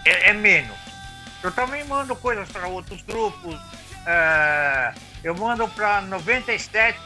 [0.04, 0.76] é, é menos.
[1.42, 3.58] Eu também mando coisas para outros grupos.
[4.06, 6.98] É, eu mando para 97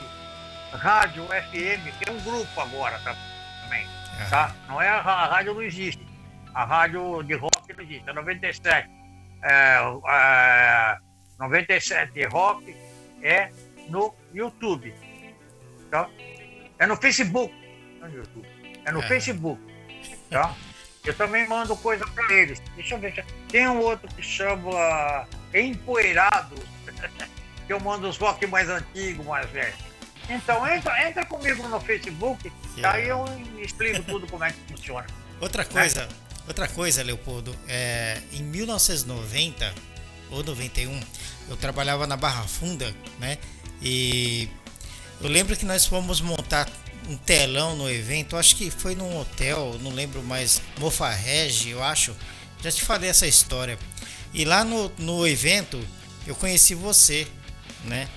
[0.73, 3.87] Rádio FM, que é um grupo agora também.
[4.31, 4.55] Tá?
[4.67, 6.05] Não é a, a rádio não existe.
[6.55, 8.89] A rádio de rock não existe, é 97.
[9.43, 9.79] É,
[10.09, 10.99] é,
[11.39, 12.75] 97 Rock
[13.23, 13.51] é
[13.89, 14.95] no YouTube.
[15.91, 16.09] Tá?
[16.79, 17.55] É no Facebook.
[18.01, 18.49] Não é no YouTube.
[18.85, 19.07] É no é.
[19.07, 19.61] Facebook.
[20.31, 20.55] Tá?
[21.05, 22.59] Eu também mando coisa para eles.
[22.75, 23.25] Deixa eu ver.
[23.49, 26.57] Tem um outro que chama Empoeirado,
[27.67, 29.87] que eu mando os rock mais antigos, mais velhos.
[30.29, 32.97] Então entra, entra comigo no Facebook, yeah.
[32.97, 33.25] aí eu
[33.63, 35.07] explico tudo como é que funciona.
[35.41, 36.09] Outra coisa, é.
[36.49, 39.73] outra coisa, Leopoldo, é, em 1990
[40.31, 41.01] ou 91,
[41.49, 43.39] eu trabalhava na Barra Funda, né?
[43.81, 44.49] E
[45.21, 46.69] eu lembro que nós fomos montar
[47.09, 52.17] um telão no evento, acho que foi num hotel, não lembro mais, Mofarrege, eu acho.
[52.63, 53.79] Já te falei essa história.
[54.35, 55.81] E lá no, no evento
[56.27, 57.27] eu conheci você,
[57.85, 58.09] né?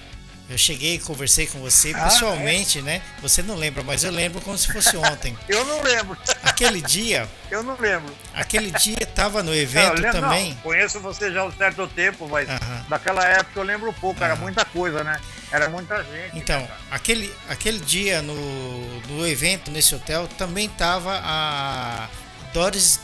[0.49, 2.81] Eu cheguei e conversei com você ah, pessoalmente, é?
[2.81, 3.01] né?
[3.21, 5.37] Você não lembra, mas eu lembro como se fosse ontem.
[5.47, 6.17] eu não lembro.
[6.41, 7.29] Aquele dia.
[7.51, 8.11] Eu não lembro.
[8.33, 10.49] Aquele dia estava no evento não, também.
[10.49, 12.89] Não, conheço você já há um certo tempo, mas uh -huh.
[12.89, 14.25] naquela época eu lembro pouco, uh -huh.
[14.25, 15.21] era muita coisa, né?
[15.51, 16.35] Era muita gente.
[16.35, 22.07] Então, né, aquele, aquele dia no, no evento, nesse hotel, também estava a
[22.53, 22.99] Doris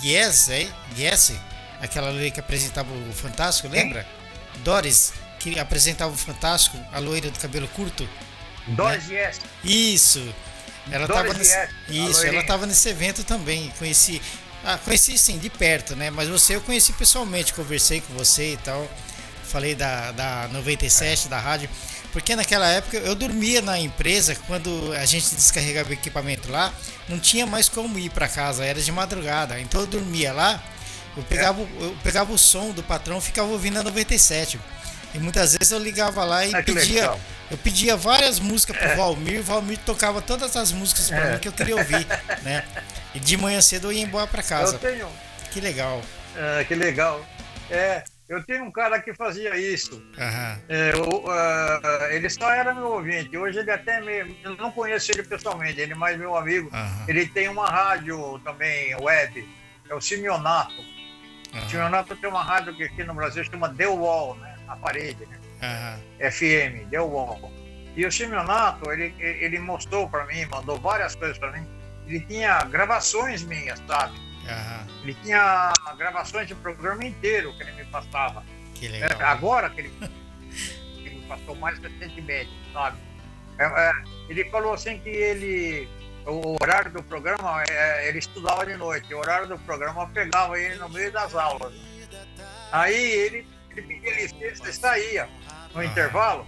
[0.00, 0.68] Guies, é?
[0.94, 1.38] Guiesse,
[1.84, 4.04] aquela ali que apresentava o Fantástico, lembra?
[4.04, 4.62] Quem?
[4.62, 8.08] Doris que apresentava o Fantástico, a loira do cabelo curto.
[8.68, 9.26] Doris né?
[9.26, 9.40] Yes.
[9.62, 10.34] Isso.
[10.90, 11.70] Ela estava nesse, yes.
[11.88, 13.72] isso, ela estava nesse evento também.
[13.78, 14.20] Conheci,
[14.64, 16.10] ah, conheci sim de perto, né?
[16.10, 18.88] Mas você eu conheci pessoalmente, conversei com você e tal.
[19.44, 21.68] Falei da, da 97, da rádio.
[22.12, 26.72] Porque naquela época eu dormia na empresa, quando a gente descarregava o equipamento lá,
[27.08, 29.60] não tinha mais como ir para casa, era de madrugada.
[29.60, 30.62] Então eu dormia lá,
[31.16, 34.60] eu pegava, eu pegava o som do patrão ficava ouvindo a 97.
[35.14, 37.14] E muitas vezes eu ligava lá e ah, pedia.
[37.50, 38.96] Eu pedia várias músicas pro é.
[38.96, 41.32] Valmir, o Valmir tocava todas as músicas para é.
[41.32, 42.06] mim que eu queria ouvir,
[42.42, 42.64] né?
[43.14, 44.74] E de manhã cedo eu ia embora para casa.
[44.74, 45.08] Eu tenho.
[45.52, 46.02] Que legal.
[46.34, 47.24] É, que legal.
[47.70, 49.96] É, eu tenho um cara que fazia isso.
[49.96, 50.62] Uhum.
[50.68, 53.36] É, eu, uh, ele só era meu ouvinte.
[53.36, 54.36] Hoje ele até me.
[54.42, 56.70] Eu não conheço ele pessoalmente, ele é mais meu amigo.
[56.72, 57.04] Uhum.
[57.06, 59.48] Ele tem uma rádio também, web.
[59.88, 60.74] É o Simeonato.
[61.54, 61.60] Uhum.
[61.60, 64.56] O Simeonato tem uma rádio que aqui no Brasil chama The Wall, né?
[64.68, 65.38] a parede, né?
[65.62, 66.30] Uhum.
[66.30, 67.52] FM, deu bom.
[67.96, 71.66] E o Simeonato, ele, ele mostrou para mim, mandou várias coisas para mim.
[72.06, 74.18] Ele tinha gravações minhas, sabe?
[74.18, 75.02] Uhum.
[75.04, 78.42] Ele tinha gravações de programa inteiro que ele me passava.
[78.74, 79.20] Que legal.
[79.20, 79.92] É, agora que ele,
[80.98, 82.98] ele me passou mais recentemente, sabe?
[83.58, 83.92] É, é,
[84.28, 85.88] ele falou assim que ele
[86.26, 90.76] o horário do programa, é, ele estudava de noite, o horário do programa pegava ele
[90.76, 91.72] no meio das aulas.
[92.72, 93.46] Aí ele
[93.76, 95.28] ele pedia licença e saía
[95.72, 95.84] no ah.
[95.84, 96.46] intervalo.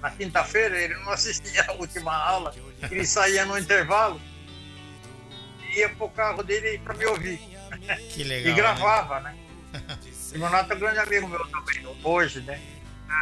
[0.00, 2.54] Na quinta-feira ele não assistia a última aula,
[2.90, 4.18] ele saía no intervalo
[5.68, 7.38] e ia pro carro dele para me ouvir.
[8.08, 8.52] Que legal.
[8.52, 9.36] e gravava, né?
[9.72, 9.98] né?
[10.10, 12.58] Simonato é um grande amigo meu também, hoje, né?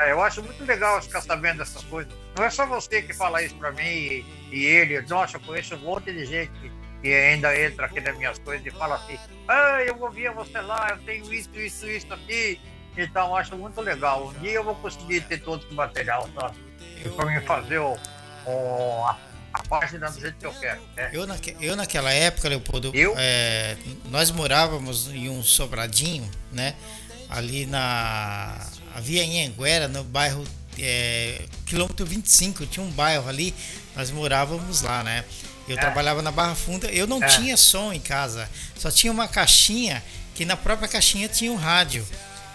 [0.00, 2.12] É, eu acho muito legal ficar sabendo dessas coisas.
[2.36, 5.00] Não é só você que fala isso para mim e, e, ele.
[5.02, 6.70] Nossa, eu conheço um monte de gente que,
[7.02, 9.18] que ainda entra aqui nas minhas coisas e fala assim:
[9.48, 12.60] ah, eu ouvia você lá, eu tenho isso, isso, isso aqui.
[12.96, 14.28] Então, acho muito legal.
[14.28, 16.56] Um dia eu vou conseguir ter todo esse material, sabe?
[17.16, 17.96] Para mim fazer o,
[18.44, 19.16] o, a,
[19.52, 20.80] a página do jeito que eu quero.
[20.96, 21.10] Né?
[21.12, 23.14] Eu, naque, eu naquela época, Leopoldo, eu?
[23.16, 23.76] É,
[24.06, 26.74] nós morávamos em um sobradinho, né?
[27.30, 28.58] Ali na
[29.00, 30.44] Via Anhanguera, no bairro
[30.78, 33.54] é, quilômetro 25, tinha um bairro ali,
[33.96, 35.24] nós morávamos lá, né?
[35.68, 35.80] Eu é.
[35.80, 37.26] trabalhava na Barra Funda, eu não é.
[37.26, 40.02] tinha som em casa, só tinha uma caixinha
[40.34, 42.06] que na própria caixinha tinha um rádio.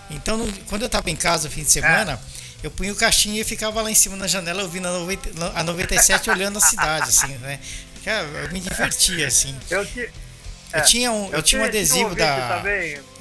[0.10, 2.20] Então, no, quando eu estava em casa no fim de semana,
[2.64, 5.30] eu punha o caixinha e ficava lá em cima na janela ouvindo a, 90,
[5.60, 7.60] a 97 olhando a cidade, assim, né?
[8.06, 9.56] Eu me divertia, assim.
[9.70, 9.88] Eu,
[10.74, 12.64] te, eu tinha um, eu, eu tinha um adesivo da.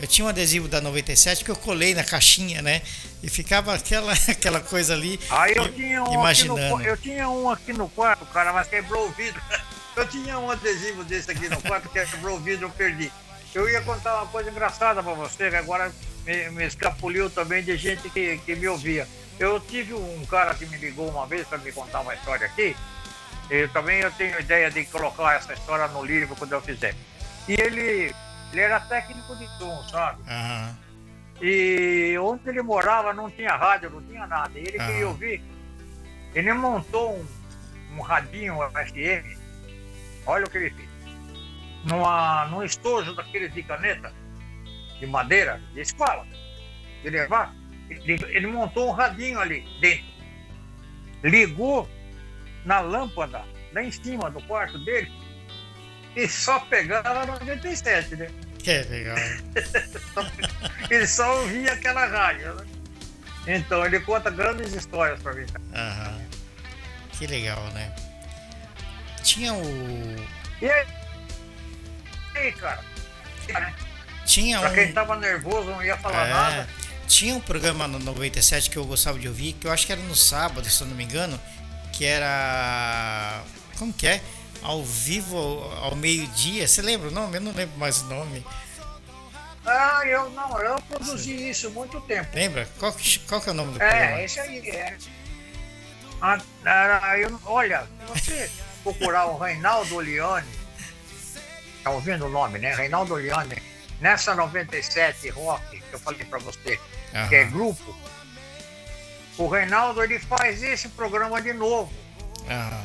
[0.00, 2.82] Eu tinha um adesivo da 97 que eu colei na caixinha, né?
[3.22, 5.20] E ficava aquela, aquela coisa ali.
[5.30, 6.78] Aí eu tinha um imaginando.
[6.78, 9.40] No, eu tinha um aqui no quarto, cara, mas quebrou o vidro.
[9.94, 13.12] Eu tinha um adesivo desse aqui no quarto que quebrou o vidro, eu perdi.
[13.54, 15.92] Eu ia contar uma coisa engraçada para você, que agora
[16.24, 19.06] me, me escapuliu também de gente que, que me ouvia.
[19.38, 22.74] Eu tive um cara que me ligou uma vez para me contar uma história aqui,
[23.50, 26.94] Eu também eu tenho ideia de colocar essa história no livro quando eu fizer.
[27.48, 28.14] E ele,
[28.52, 30.22] ele era técnico de som, sabe?
[30.28, 30.78] Aham.
[31.40, 34.56] E onde ele morava não tinha rádio, não tinha nada.
[34.58, 34.86] E ele Aham.
[34.86, 35.42] queria ouvir.
[36.34, 37.26] Ele montou um,
[37.96, 39.38] um radinho FM.
[40.26, 40.88] Olha o que ele fez.
[41.84, 44.12] Numa, num estojo daqueles de caneta,
[45.00, 46.24] de madeira, de escola,
[47.02, 47.52] de levar.
[47.90, 50.12] Ele, ele montou um radinho ali dentro.
[51.24, 51.88] Ligou
[52.64, 55.10] na lâmpada, lá em cima do quarto dele,
[56.16, 58.28] e só pegava 97, né?
[58.58, 59.16] Que legal.
[60.90, 62.66] Ele só ouvia aquela rádio, né?
[63.46, 65.46] Então ele conta grandes histórias pra mim.
[65.74, 66.20] Aham.
[67.18, 67.92] Que legal, né?
[69.24, 70.16] Tinha o.
[70.60, 70.86] E aí,
[72.34, 72.80] e aí cara?
[74.24, 74.92] Tinha Pra quem um.
[74.92, 76.68] tava nervoso não ia falar É, nada.
[77.08, 80.00] tinha um programa no 97 que eu gostava de ouvir, que eu acho que era
[80.02, 81.40] no sábado, se eu não me engano,
[81.92, 83.42] que era.
[83.76, 84.20] Como que é?
[84.62, 85.36] Ao vivo
[85.82, 86.66] ao, meio-dia.
[86.68, 87.36] Você lembra o nome?
[87.36, 88.46] Eu não lembro mais o nome.
[89.64, 92.28] Ah, eu não, eu produzi isso há muito tempo.
[92.34, 92.68] Lembra?
[92.78, 94.20] Qual, que- qual que é o nome do programa?
[94.20, 94.96] É, esse aí é.
[96.20, 98.50] Ah, ah, eu- olha, se você
[98.82, 100.48] procurar o Reinaldo Oliane,
[101.82, 102.74] tá ouvindo o nome, né?
[102.74, 103.60] Reinaldo Oliane,
[104.00, 106.78] nessa 97 Rock, que eu falei pra você,
[107.28, 107.96] que é Aham, grupo,
[109.38, 111.92] o Reinaldo ele faz esse programa de novo,
[112.48, 112.84] aham,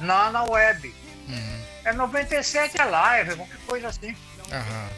[0.00, 0.94] na, na web.
[1.28, 4.16] Uhum, É 97 é live, qualquer coisa assim.
[4.52, 4.88] aham.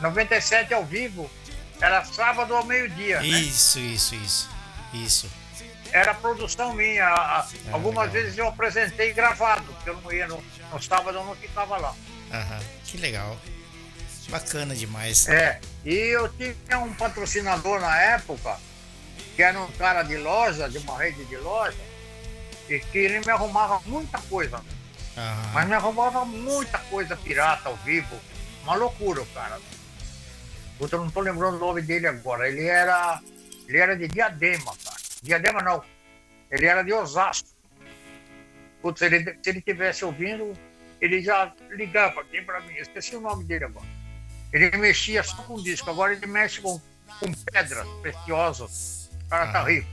[0.00, 1.30] 97 ao vivo,
[1.80, 3.26] era sábado ao meio-dia, né?
[3.26, 4.50] Isso, isso, isso.
[4.92, 5.30] Isso.
[5.92, 7.06] Era produção minha.
[7.06, 8.22] A- a- É, Algumas legal.
[8.22, 11.94] vezes eu apresentei gravado, porque eu não ia no, no sábado, eu não ficava lá.
[12.32, 12.60] Aham.
[12.84, 13.38] Que legal.
[14.28, 15.28] Bacana demais.
[15.28, 18.58] É, e eu tinha um patrocinador na época,
[19.36, 21.76] que era um cara de loja, de uma rede de loja,
[22.68, 24.60] e que ele me arrumava muita coisa,
[25.16, 25.50] Aham.
[25.54, 28.18] mas me arrumava muita coisa pirata ao vivo.
[28.64, 29.58] Uma loucura, o cara.
[30.78, 32.48] Puta, Eu não tô lembrando o nome dele agora.
[32.48, 33.20] Ele era.
[33.68, 34.96] Ele era de Diadema, cara.
[35.22, 35.82] Diadema não.
[36.50, 37.48] Ele era de Osasco.
[38.82, 40.52] Putz, se ele, se ele tivesse ouvindo,
[41.00, 42.74] ele já ligava aqui pra mim.
[42.74, 43.86] Esqueci o nome dele agora.
[44.52, 46.80] Ele mexia só com disco, agora ele mexe com,
[47.20, 49.10] com pedras preciosas.
[49.24, 49.64] O cara tá Ah.
[49.64, 49.88] rico.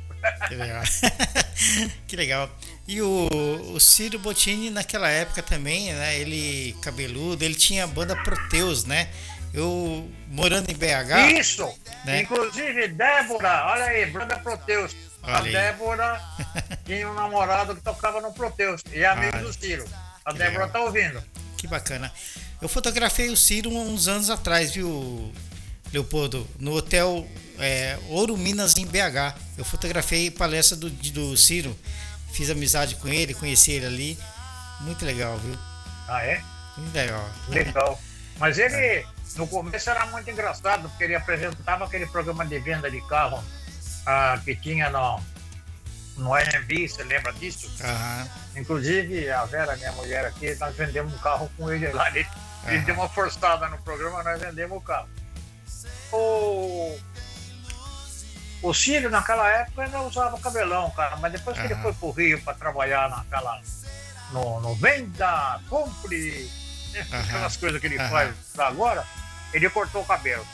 [0.47, 0.83] Que legal.
[2.07, 2.49] que legal.
[2.87, 3.29] E o,
[3.73, 6.17] o Ciro Bottini naquela época também, né?
[6.19, 9.09] Ele cabeludo, ele tinha a banda Proteus, né?
[9.53, 11.39] Eu morando em BH.
[11.39, 11.65] Isso!
[12.05, 12.21] né?
[12.21, 14.95] Inclusive, Débora, olha aí, Branda Proteus.
[15.21, 15.51] A Olha aí.
[15.53, 16.21] Débora
[16.85, 19.85] tinha um namorado que tocava no Proteus e é amigo Ah, do Ciro.
[20.25, 20.69] A Débora legal.
[20.69, 21.23] tá ouvindo.
[21.57, 22.11] Que bacana.
[22.61, 25.31] Eu fotografei o Ciro uns anos atrás, viu,
[25.93, 26.45] Leopoldo?
[26.59, 27.25] No hotel
[27.59, 29.37] é, Ouro Minas em BH.
[29.57, 31.77] Eu fotografei palestra do, do Ciro.
[32.33, 34.19] Fiz amizade com ele, conheci ele ali.
[34.81, 35.57] Muito legal, viu?
[36.07, 36.41] Ah, é?
[36.75, 37.29] Muito legal.
[37.47, 37.99] Legal.
[38.39, 39.05] Mas ele,
[39.35, 43.43] no começo, era muito engraçado, porque ele apresentava aquele programa de venda de carro
[44.05, 45.21] ah, que tinha no,
[46.17, 47.71] no AMB, você lembra disso?
[48.55, 52.09] Inclusive, a Vera, minha mulher aqui, nós vendemos um carro com ele lá.
[52.09, 52.27] Ele,
[52.67, 55.07] ele deu uma forçada no programa, nós vendemos o carro.
[56.11, 56.97] O,
[58.63, 61.83] o Círio, naquela época, ainda usava cabelão, cara, mas depois que ele Aham.
[61.83, 63.61] foi pro Rio para trabalhar naquela.
[64.31, 66.49] No, no venda, compre,
[66.95, 67.21] Aham.
[67.21, 68.09] aquelas coisas que ele Aham.
[68.09, 69.05] faz agora,
[69.53, 70.47] ele cortou o cabelo.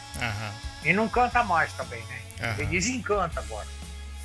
[0.83, 2.55] E não canta mais também, né?
[2.57, 3.67] Ele desencanta agora.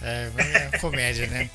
[0.02, 0.30] É,
[0.72, 1.50] é comédia, né?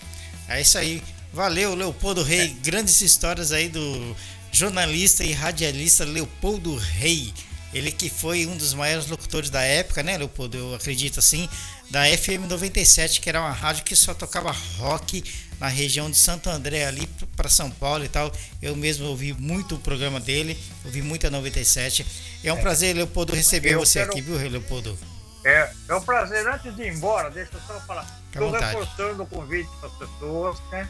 [0.48, 1.04] É isso aí.
[1.34, 2.50] Valeu, Leopoldo Rei.
[2.62, 4.16] Grandes histórias aí do
[4.52, 7.34] jornalista e radialista Leopoldo Rei.
[7.74, 10.58] Ele que foi um dos maiores locutores da época, né, Leopoldo?
[10.58, 11.48] Eu acredito assim,
[11.90, 15.24] da FM 97, que era uma rádio que só tocava rock
[15.60, 18.32] na região de Santo André, ali para São Paulo e tal.
[18.62, 22.06] Eu mesmo ouvi muito o programa dele, ouvi muito a 97.
[22.44, 24.98] É um prazer, Leopoldo, receber Eu você quero- aqui, viu, Leopoldo?
[25.44, 26.48] É, é um prazer.
[26.48, 28.06] Antes de ir embora, deixa eu só falar.
[28.32, 30.90] Estou reforçando o convite para as pessoas, né?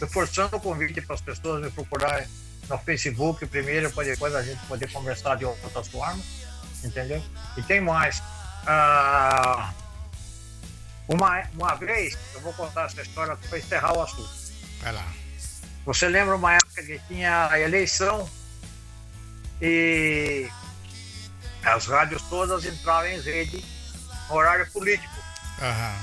[0.00, 2.26] Reforçando o convite para as pessoas me procurarem
[2.68, 6.24] no Facebook primeiro, para depois a gente poder conversar de outras formas,
[6.82, 7.22] entendeu?
[7.56, 8.22] E tem mais.
[8.66, 9.72] Ah,
[11.12, 14.30] uma, uma vez, eu vou contar essa história para encerrar o assunto.
[14.80, 15.04] Vai lá.
[15.84, 18.30] Você lembra uma época que tinha a eleição
[19.60, 20.48] e
[21.64, 23.64] as rádios todas entravam em rede
[24.28, 25.12] no horário político.
[25.60, 25.94] Aham.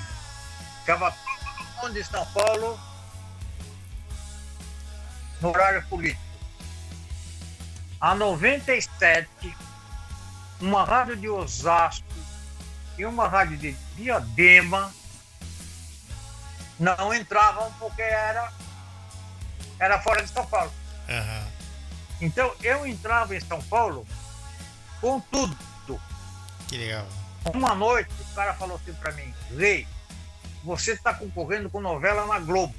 [0.80, 2.80] Ficava todo mundo em São Paulo
[5.40, 6.22] no horário político.
[8.02, 9.56] A 97,
[10.60, 12.27] uma rádio de Osasco
[12.98, 14.94] e uma rádio de Diadema
[16.80, 18.52] não entravam porque era,
[19.80, 20.72] era fora de São Paulo.
[21.08, 21.52] Uhum.
[22.22, 24.08] Então eu entrava em São Paulo
[25.00, 25.58] com tudo.
[26.68, 27.08] Que legal.
[27.54, 29.88] Uma noite o cara falou assim para mim, Rei,
[30.64, 32.76] você está concorrendo com novela na Globo.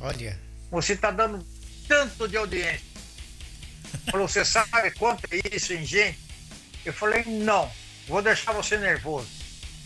[0.00, 0.38] Olha.
[0.70, 1.44] Você está dando
[1.86, 2.90] tanto de audiência.
[4.10, 6.18] Falou, você sabe quanto é isso em gente?
[6.84, 7.70] Eu falei, não,
[8.08, 9.28] vou deixar você nervoso.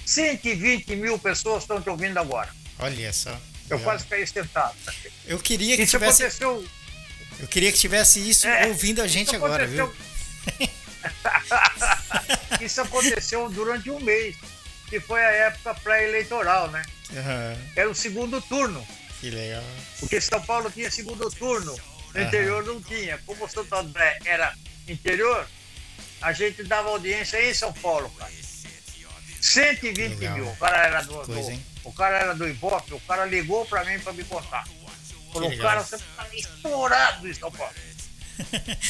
[0.05, 2.51] 120 mil pessoas estão te ouvindo agora.
[2.79, 3.39] Olha só.
[3.71, 4.75] Eu quase caí sentado.
[5.27, 6.23] Eu queria que isso tivesse.
[6.23, 6.69] Aconteceu...
[7.41, 9.93] Eu queria que tivesse isso é, ouvindo a gente agora, viu?
[12.61, 14.37] isso aconteceu durante um mês,
[14.89, 16.83] que foi a época pré-eleitoral, né?
[17.11, 17.71] Uhum.
[17.75, 18.87] Era o segundo turno.
[19.21, 19.65] Que legal.
[19.99, 21.75] Porque São Paulo tinha segundo turno,
[22.15, 22.27] no uhum.
[22.27, 23.19] interior não tinha.
[23.27, 24.55] Como Santo André era
[24.87, 25.49] interior,
[26.21, 28.33] a gente dava audiência em São Paulo, cara.
[29.45, 30.37] 120 legal.
[30.37, 30.49] mil.
[30.49, 33.85] O cara era do, Coisa, do o cara era do Ibope, o cara ligou para
[33.85, 34.67] mim para me contar.
[35.33, 37.75] Falou, cara, você tá estourado em São Paulo.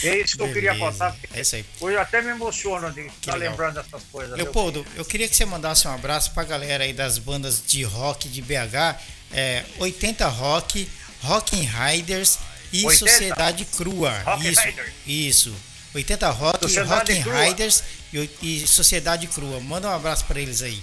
[0.05, 1.15] É isso que eu queria contar.
[1.33, 1.65] É isso aí.
[1.81, 4.37] Hoje eu até me emociono de estar tá lembrando dessas coisas.
[4.37, 8.29] Leopoldo, eu queria que você mandasse um abraço pra galera aí das bandas de rock
[8.29, 9.01] de BH.
[9.33, 10.89] É, 80 Rock,
[11.23, 12.39] Rockin' Riders
[12.73, 13.11] e 80?
[13.11, 14.19] Sociedade Crua.
[14.21, 14.93] Rock isso, Riders.
[15.05, 15.55] isso.
[15.95, 17.83] 80 Rock, Rockin' Riders
[18.13, 19.61] e, e Sociedade Crua.
[19.61, 20.83] Manda um abraço para eles aí.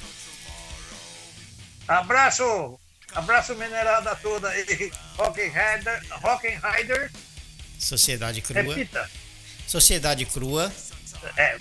[1.88, 2.80] Abraço,
[3.14, 4.92] abraço minerada toda aí.
[5.18, 7.12] Rockin' Rider, Rockin' Rider.
[7.78, 8.62] Sociedade Crua.
[8.62, 9.10] Repita.
[9.68, 10.72] Sociedade Crua.
[11.36, 11.58] É.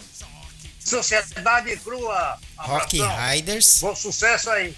[0.79, 2.39] Sociedade Crua.
[2.57, 3.81] Rockin' Riders.
[3.81, 4.77] Bom sucesso aí.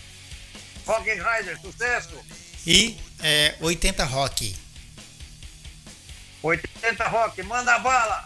[0.87, 2.11] Rockin' Riders, sucesso.
[2.67, 4.62] E é, 80 Rock.
[6.43, 8.25] 80 Rock, manda bala.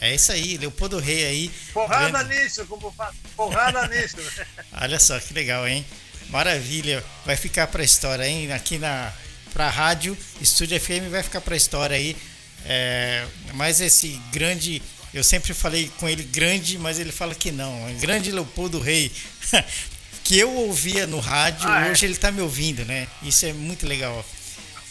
[0.00, 1.50] É isso aí, Leopoldo Rei aí.
[1.72, 2.42] Porrada grande.
[2.42, 3.14] nisso, como faz.
[3.36, 4.16] Porrada nisso.
[4.80, 5.84] Olha só que legal, hein?
[6.30, 7.04] Maravilha.
[7.26, 8.52] Vai ficar para a história, hein?
[8.52, 9.12] Aqui na
[9.52, 12.16] pra rádio, Estúdio FM vai ficar para a história aí.
[12.64, 14.82] É, mas esse grande,
[15.12, 17.88] eu sempre falei com ele grande, mas ele fala que não.
[17.88, 19.10] É grande Leopoldo Rei.
[20.22, 21.90] que eu ouvia no rádio, ah, é?
[21.90, 23.08] hoje ele está me ouvindo, né?
[23.22, 24.24] Isso é muito legal.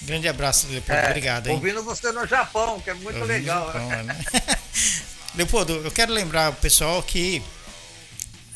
[0.03, 1.01] Grande abraço, Leopoldo.
[1.01, 1.47] É, Obrigado.
[1.47, 1.55] Hein?
[1.55, 3.67] Ouvindo você no Japão, que é muito legal.
[3.67, 4.17] Japão, né?
[5.35, 7.41] Leopoldo, eu quero lembrar o pessoal que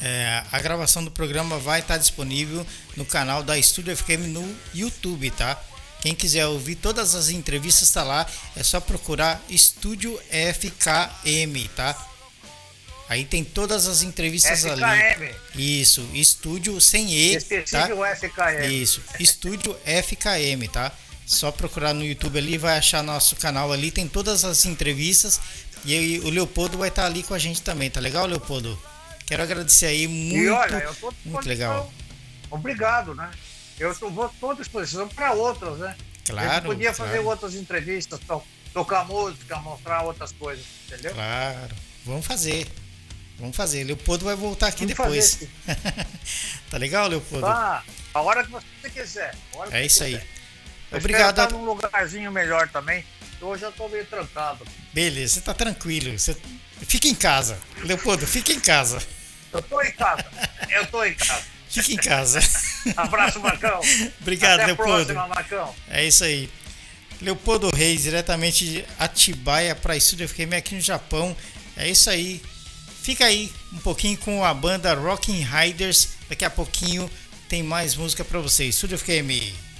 [0.02, 2.66] é, a gravação do programa vai estar disponível
[2.96, 5.62] no canal da Estúdio FM no YouTube, tá?
[6.02, 8.26] Quem quiser ouvir todas as entrevistas está lá,
[8.56, 11.96] é só procurar Estúdio FKM, tá?
[13.08, 14.84] Aí tem todas as entrevistas FKM.
[14.84, 15.36] ali.
[15.82, 17.38] Isso, estúdio sem E,
[17.70, 17.90] tá?
[18.16, 18.82] FKM.
[18.82, 20.92] Isso, estúdio FKM, tá?
[21.32, 25.40] Só procurar no YouTube ali, vai achar nosso canal ali, tem todas as entrevistas
[25.84, 28.80] e aí, o Leopoldo vai estar ali com a gente também, tá legal, Leopoldo?
[29.26, 30.36] Quero agradecer aí muito.
[30.36, 31.92] E olha, eu tô muito legal.
[32.52, 33.32] Obrigado, né?
[33.80, 35.96] Eu tô, vou à disposição para outras, né?
[36.26, 36.66] Claro.
[36.66, 37.28] Eu podia fazer claro.
[37.28, 41.14] outras entrevistas, to, tocar música, mostrar outras coisas, entendeu?
[41.14, 41.76] Claro.
[42.06, 42.68] Vamos fazer.
[43.40, 43.84] Vamos fazer.
[43.84, 45.40] Leopoldo vai voltar aqui Vamos depois.
[46.70, 47.48] tá legal, Leopoldo?
[47.48, 49.34] Ah, a hora que você quiser.
[49.72, 50.18] é isso quiser.
[50.20, 50.41] aí.
[50.92, 51.42] Eu Obrigado.
[51.42, 53.06] Estar num lugarzinho melhor também.
[53.40, 54.66] Hoje eu tô meio trancado.
[54.94, 56.18] Beleza, você tá tranquilo.
[56.18, 56.36] Você...
[56.82, 57.58] Fica em casa.
[57.84, 59.02] Leopoldo, fica em casa.
[59.54, 60.26] Eu tô em casa.
[60.70, 61.44] Eu tô em casa.
[61.70, 62.40] Fique em casa.
[62.98, 63.80] Abraço, Marcão.
[64.20, 65.14] Obrigado, Até Leopoldo.
[65.14, 65.76] Próxima, Marcão.
[65.90, 66.50] É isso aí.
[67.22, 71.36] Leopoldo Reis, diretamente de Atibaia para Estúdio FM aqui no Japão.
[71.78, 72.42] É isso aí.
[73.02, 76.10] Fica aí um pouquinho com a banda Rocking Riders.
[76.28, 77.10] Daqui a pouquinho
[77.48, 78.76] tem mais música para vocês.
[78.76, 79.71] Estúdio FM.